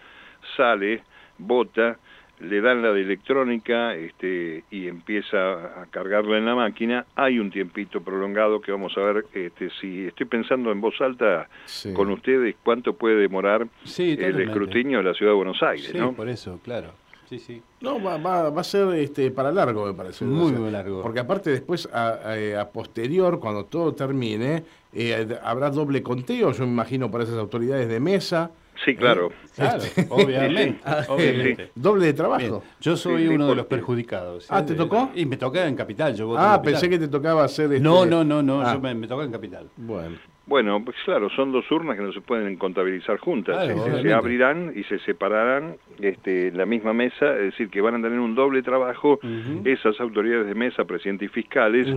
sale, 0.56 1.02
vota, 1.38 1.98
le 2.40 2.60
dan 2.60 2.82
la 2.82 2.92
de 2.92 3.02
electrónica 3.02 3.94
este, 3.94 4.64
y 4.70 4.88
empieza 4.88 5.82
a 5.82 5.86
cargarla 5.90 6.36
en 6.38 6.44
la 6.44 6.54
máquina, 6.54 7.06
hay 7.14 7.38
un 7.38 7.50
tiempito 7.50 8.00
prolongado 8.02 8.60
que 8.60 8.72
vamos 8.72 8.96
a 8.96 9.00
ver, 9.00 9.26
este, 9.32 9.70
si 9.80 10.06
estoy 10.06 10.26
pensando 10.26 10.72
en 10.72 10.80
voz 10.80 11.00
alta 11.00 11.48
con 11.94 12.10
ustedes, 12.10 12.56
cuánto 12.62 12.94
puede 12.94 13.16
demorar 13.16 13.66
el 13.98 14.40
escrutinio 14.40 14.98
de 14.98 15.04
la 15.04 15.14
Ciudad 15.14 15.32
de 15.32 15.36
Buenos 15.36 15.62
Aires. 15.62 15.92
Sí, 15.92 15.98
por 16.16 16.28
eso, 16.28 16.58
claro. 16.62 17.03
Sí, 17.34 17.40
sí. 17.40 17.62
No, 17.80 18.00
va, 18.00 18.16
va, 18.16 18.50
va, 18.50 18.60
a 18.60 18.64
ser 18.64 18.94
este, 18.94 19.30
para 19.32 19.50
largo, 19.50 19.86
me 19.86 19.94
parece. 19.94 20.24
Muy, 20.24 20.52
muy 20.52 20.70
largo. 20.70 21.02
Porque 21.02 21.18
aparte 21.18 21.50
después, 21.50 21.88
a, 21.92 22.70
posterior, 22.72 23.40
cuando 23.40 23.64
todo 23.64 23.92
termine, 23.92 24.62
eh, 24.92 25.36
habrá 25.42 25.70
doble 25.70 26.00
conteo, 26.00 26.52
yo 26.52 26.64
me 26.64 26.72
imagino, 26.72 27.10
para 27.10 27.24
esas 27.24 27.36
autoridades 27.36 27.88
de 27.88 27.98
mesa. 27.98 28.52
Sí, 28.84 28.94
claro. 28.94 29.32
claro 29.54 29.82
obviamente. 30.10 30.80
obviamente. 31.08 31.70
Doble 31.74 32.06
de 32.06 32.12
trabajo. 32.12 32.62
Yo 32.80 32.96
soy 32.96 33.26
uno 33.26 33.48
de 33.48 33.56
los 33.56 33.66
perjudicados. 33.66 34.46
Ah, 34.48 34.64
¿te 34.64 34.74
tocó? 34.74 35.10
Y 35.14 35.26
me 35.26 35.36
tocaba 35.36 35.66
en 35.66 35.74
Capital. 35.74 36.14
Yo 36.14 36.38
ah, 36.38 36.62
pensé 36.62 36.88
que 36.88 36.98
te 36.98 37.08
tocaba 37.08 37.44
hacer... 37.44 37.72
Este... 37.72 37.80
No, 37.80 38.06
no, 38.06 38.22
no, 38.22 38.42
no, 38.42 38.62
ah. 38.62 38.74
yo 38.74 38.80
me, 38.80 38.94
me 38.94 39.08
tocaba 39.08 39.24
en 39.24 39.32
Capital. 39.32 39.68
Bueno. 39.76 40.16
Bueno, 40.46 40.84
pues 40.84 40.96
claro, 41.04 41.30
son 41.30 41.52
dos 41.52 41.70
urnas 41.70 41.96
que 41.96 42.02
no 42.02 42.12
se 42.12 42.20
pueden 42.20 42.56
contabilizar 42.56 43.18
juntas. 43.18 43.66
se, 44.02 44.12
abrirán 44.12 44.72
y 44.74 44.82
se 44.84 44.98
separarán 45.00 45.76
este, 46.00 46.52
la 46.52 46.66
misma 46.66 46.92
mesa, 46.92 47.34
es 47.36 47.52
decir, 47.52 47.70
que 47.70 47.80
van 47.80 47.94
a 47.94 48.02
tener 48.02 48.18
un 48.18 48.34
doble 48.34 48.62
trabajo 48.62 49.18
esas 49.64 49.98
autoridades 50.00 50.46
de 50.46 50.54
mesa, 50.54 50.84
presidente 50.84 51.24
y 51.24 51.28
fiscales, 51.28 51.88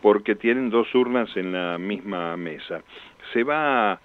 porque 0.00 0.36
tienen 0.36 0.70
dos 0.70 0.94
urnas 0.94 1.36
en 1.36 1.52
la 1.52 1.76
misma 1.78 2.36
mesa. 2.36 2.82
Se 3.32 3.42
va 3.42 4.00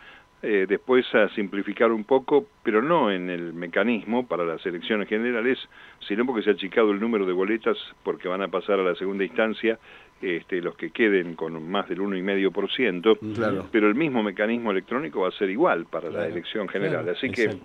eh, 0.46 0.66
después 0.68 1.06
a 1.16 1.30
simplificar 1.30 1.94
un 1.94 2.04
poco, 2.04 2.46
pero 2.64 2.82
no 2.82 3.10
en 3.10 3.30
el 3.30 3.54
mecanismo 3.54 4.28
para 4.28 4.44
las 4.44 4.66
elecciones 4.66 5.08
generales, 5.08 5.58
sino 6.06 6.26
porque 6.26 6.44
se 6.44 6.50
ha 6.50 6.54
achicado 6.54 6.92
el 6.92 7.00
número 7.00 7.26
de 7.26 7.32
boletas 7.32 7.78
porque 8.04 8.28
van 8.28 8.42
a 8.42 8.50
pasar 8.50 8.78
a 8.78 8.84
la 8.84 8.94
segunda 8.96 9.24
instancia 9.24 9.80
este, 10.22 10.62
los 10.62 10.76
que 10.76 10.92
queden 10.92 11.36
con 11.36 11.70
más 11.72 11.88
del 11.88 12.00
1,5%, 12.00 13.36
claro. 13.36 13.68
pero 13.72 13.88
el 13.88 13.96
mismo 13.96 14.22
mecanismo 14.22 14.72
electrónico 14.72 15.22
va 15.22 15.30
a 15.30 15.32
ser 15.32 15.50
igual 15.50 15.86
para 15.86 16.10
la 16.10 16.28
elección 16.28 16.68
general, 16.68 17.08
así 17.08 17.30
que 17.30 17.58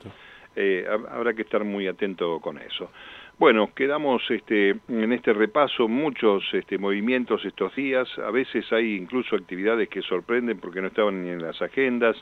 eh, 0.54 0.86
habrá 1.10 1.34
que 1.34 1.42
estar 1.42 1.64
muy 1.64 1.88
atento 1.88 2.38
con 2.38 2.58
eso. 2.58 2.92
Bueno, 3.38 3.70
quedamos 3.74 4.22
este, 4.30 4.70
en 4.88 5.12
este 5.12 5.32
repaso 5.32 5.86
muchos 5.86 6.42
este, 6.52 6.78
movimientos 6.78 7.44
estos 7.44 7.74
días, 7.76 8.08
a 8.18 8.30
veces 8.32 8.72
hay 8.72 8.94
incluso 8.96 9.36
actividades 9.36 9.88
que 9.88 10.02
sorprenden 10.02 10.58
porque 10.58 10.80
no 10.80 10.88
estaban 10.88 11.24
ni 11.24 11.30
en 11.30 11.42
las 11.42 11.62
agendas, 11.62 12.16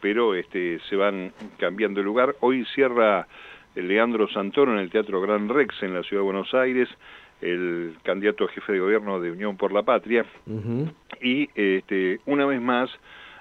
pero 0.00 0.34
este, 0.34 0.80
se 0.88 0.96
van 0.96 1.32
cambiando 1.58 2.00
de 2.00 2.04
lugar. 2.04 2.36
Hoy 2.40 2.64
cierra 2.74 3.26
Leandro 3.74 4.28
Santoro 4.28 4.72
en 4.72 4.78
el 4.78 4.90
Teatro 4.90 5.20
Gran 5.20 5.48
Rex 5.48 5.82
en 5.82 5.94
la 5.94 6.02
Ciudad 6.02 6.22
de 6.22 6.26
Buenos 6.26 6.54
Aires, 6.54 6.88
el 7.40 7.96
candidato 8.02 8.44
a 8.44 8.48
jefe 8.48 8.72
de 8.72 8.80
gobierno 8.80 9.20
de 9.20 9.30
Unión 9.30 9.56
por 9.56 9.72
la 9.72 9.82
Patria. 9.82 10.24
Y 11.20 11.48
este, 11.54 12.20
una 12.26 12.46
vez 12.46 12.60
más, 12.60 12.90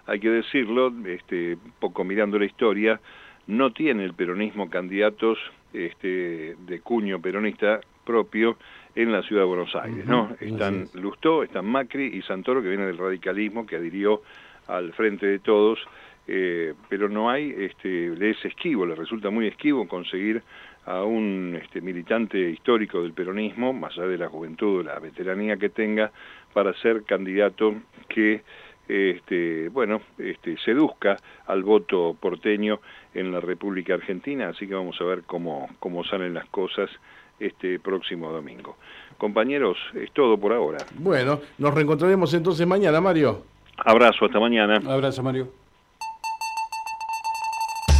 hay 0.05 0.19
que 0.19 0.29
decirlo, 0.29 0.93
este, 1.05 1.57
poco 1.79 2.03
mirando 2.03 2.37
la 2.37 2.45
historia, 2.45 2.99
no 3.47 3.71
tiene 3.71 4.03
el 4.03 4.13
peronismo 4.13 4.69
candidatos 4.69 5.37
este, 5.73 6.55
de 6.59 6.79
cuño 6.81 7.21
peronista 7.21 7.79
propio 8.05 8.57
en 8.95 9.11
la 9.11 9.21
ciudad 9.21 9.43
de 9.43 9.47
Buenos 9.47 9.75
Aires, 9.75 10.05
¿no? 10.05 10.35
Están 10.39 10.85
Lustó, 10.93 11.43
están 11.43 11.65
Macri 11.65 12.05
y 12.05 12.21
Santoro, 12.23 12.61
que 12.61 12.69
viene 12.69 12.85
del 12.85 12.97
radicalismo, 12.97 13.65
que 13.65 13.75
adhirió 13.75 14.21
al 14.67 14.91
frente 14.93 15.25
de 15.27 15.39
todos, 15.39 15.79
eh, 16.27 16.73
pero 16.89 17.07
no 17.07 17.29
hay, 17.29 17.53
este, 17.57 18.09
le 18.09 18.31
es 18.31 18.45
esquivo, 18.45 18.85
le 18.85 18.95
resulta 18.95 19.29
muy 19.29 19.47
esquivo 19.47 19.87
conseguir 19.87 20.43
a 20.85 21.03
un 21.03 21.59
este, 21.61 21.81
militante 21.81 22.37
histórico 22.37 23.01
del 23.01 23.13
peronismo, 23.13 23.73
más 23.73 23.97
allá 23.97 24.07
de 24.07 24.17
la 24.17 24.29
juventud, 24.29 24.85
la 24.85 24.99
veteranía 24.99 25.57
que 25.57 25.69
tenga, 25.69 26.11
para 26.53 26.73
ser 26.75 27.03
candidato 27.03 27.75
que 28.07 28.41
este, 28.87 29.67
bueno, 29.69 30.01
este, 30.17 30.57
seduzca 30.59 31.17
al 31.45 31.63
voto 31.63 32.15
porteño 32.19 32.79
en 33.13 33.31
la 33.31 33.41
República 33.41 33.95
Argentina, 33.95 34.49
así 34.49 34.67
que 34.67 34.73
vamos 34.75 34.99
a 35.01 35.03
ver 35.03 35.23
cómo, 35.23 35.69
cómo 35.79 36.03
salen 36.05 36.33
las 36.33 36.47
cosas 36.47 36.89
este 37.39 37.79
próximo 37.79 38.31
domingo. 38.31 38.77
Compañeros, 39.17 39.77
es 39.93 40.11
todo 40.11 40.37
por 40.37 40.53
ahora. 40.53 40.79
Bueno, 40.95 41.41
nos 41.57 41.73
reencontraremos 41.73 42.33
entonces 42.33 42.65
mañana, 42.65 43.01
Mario. 43.01 43.43
Abrazo, 43.77 44.25
hasta 44.25 44.39
mañana. 44.39 44.81
Abrazo, 44.87 45.21
Mario. 45.21 45.66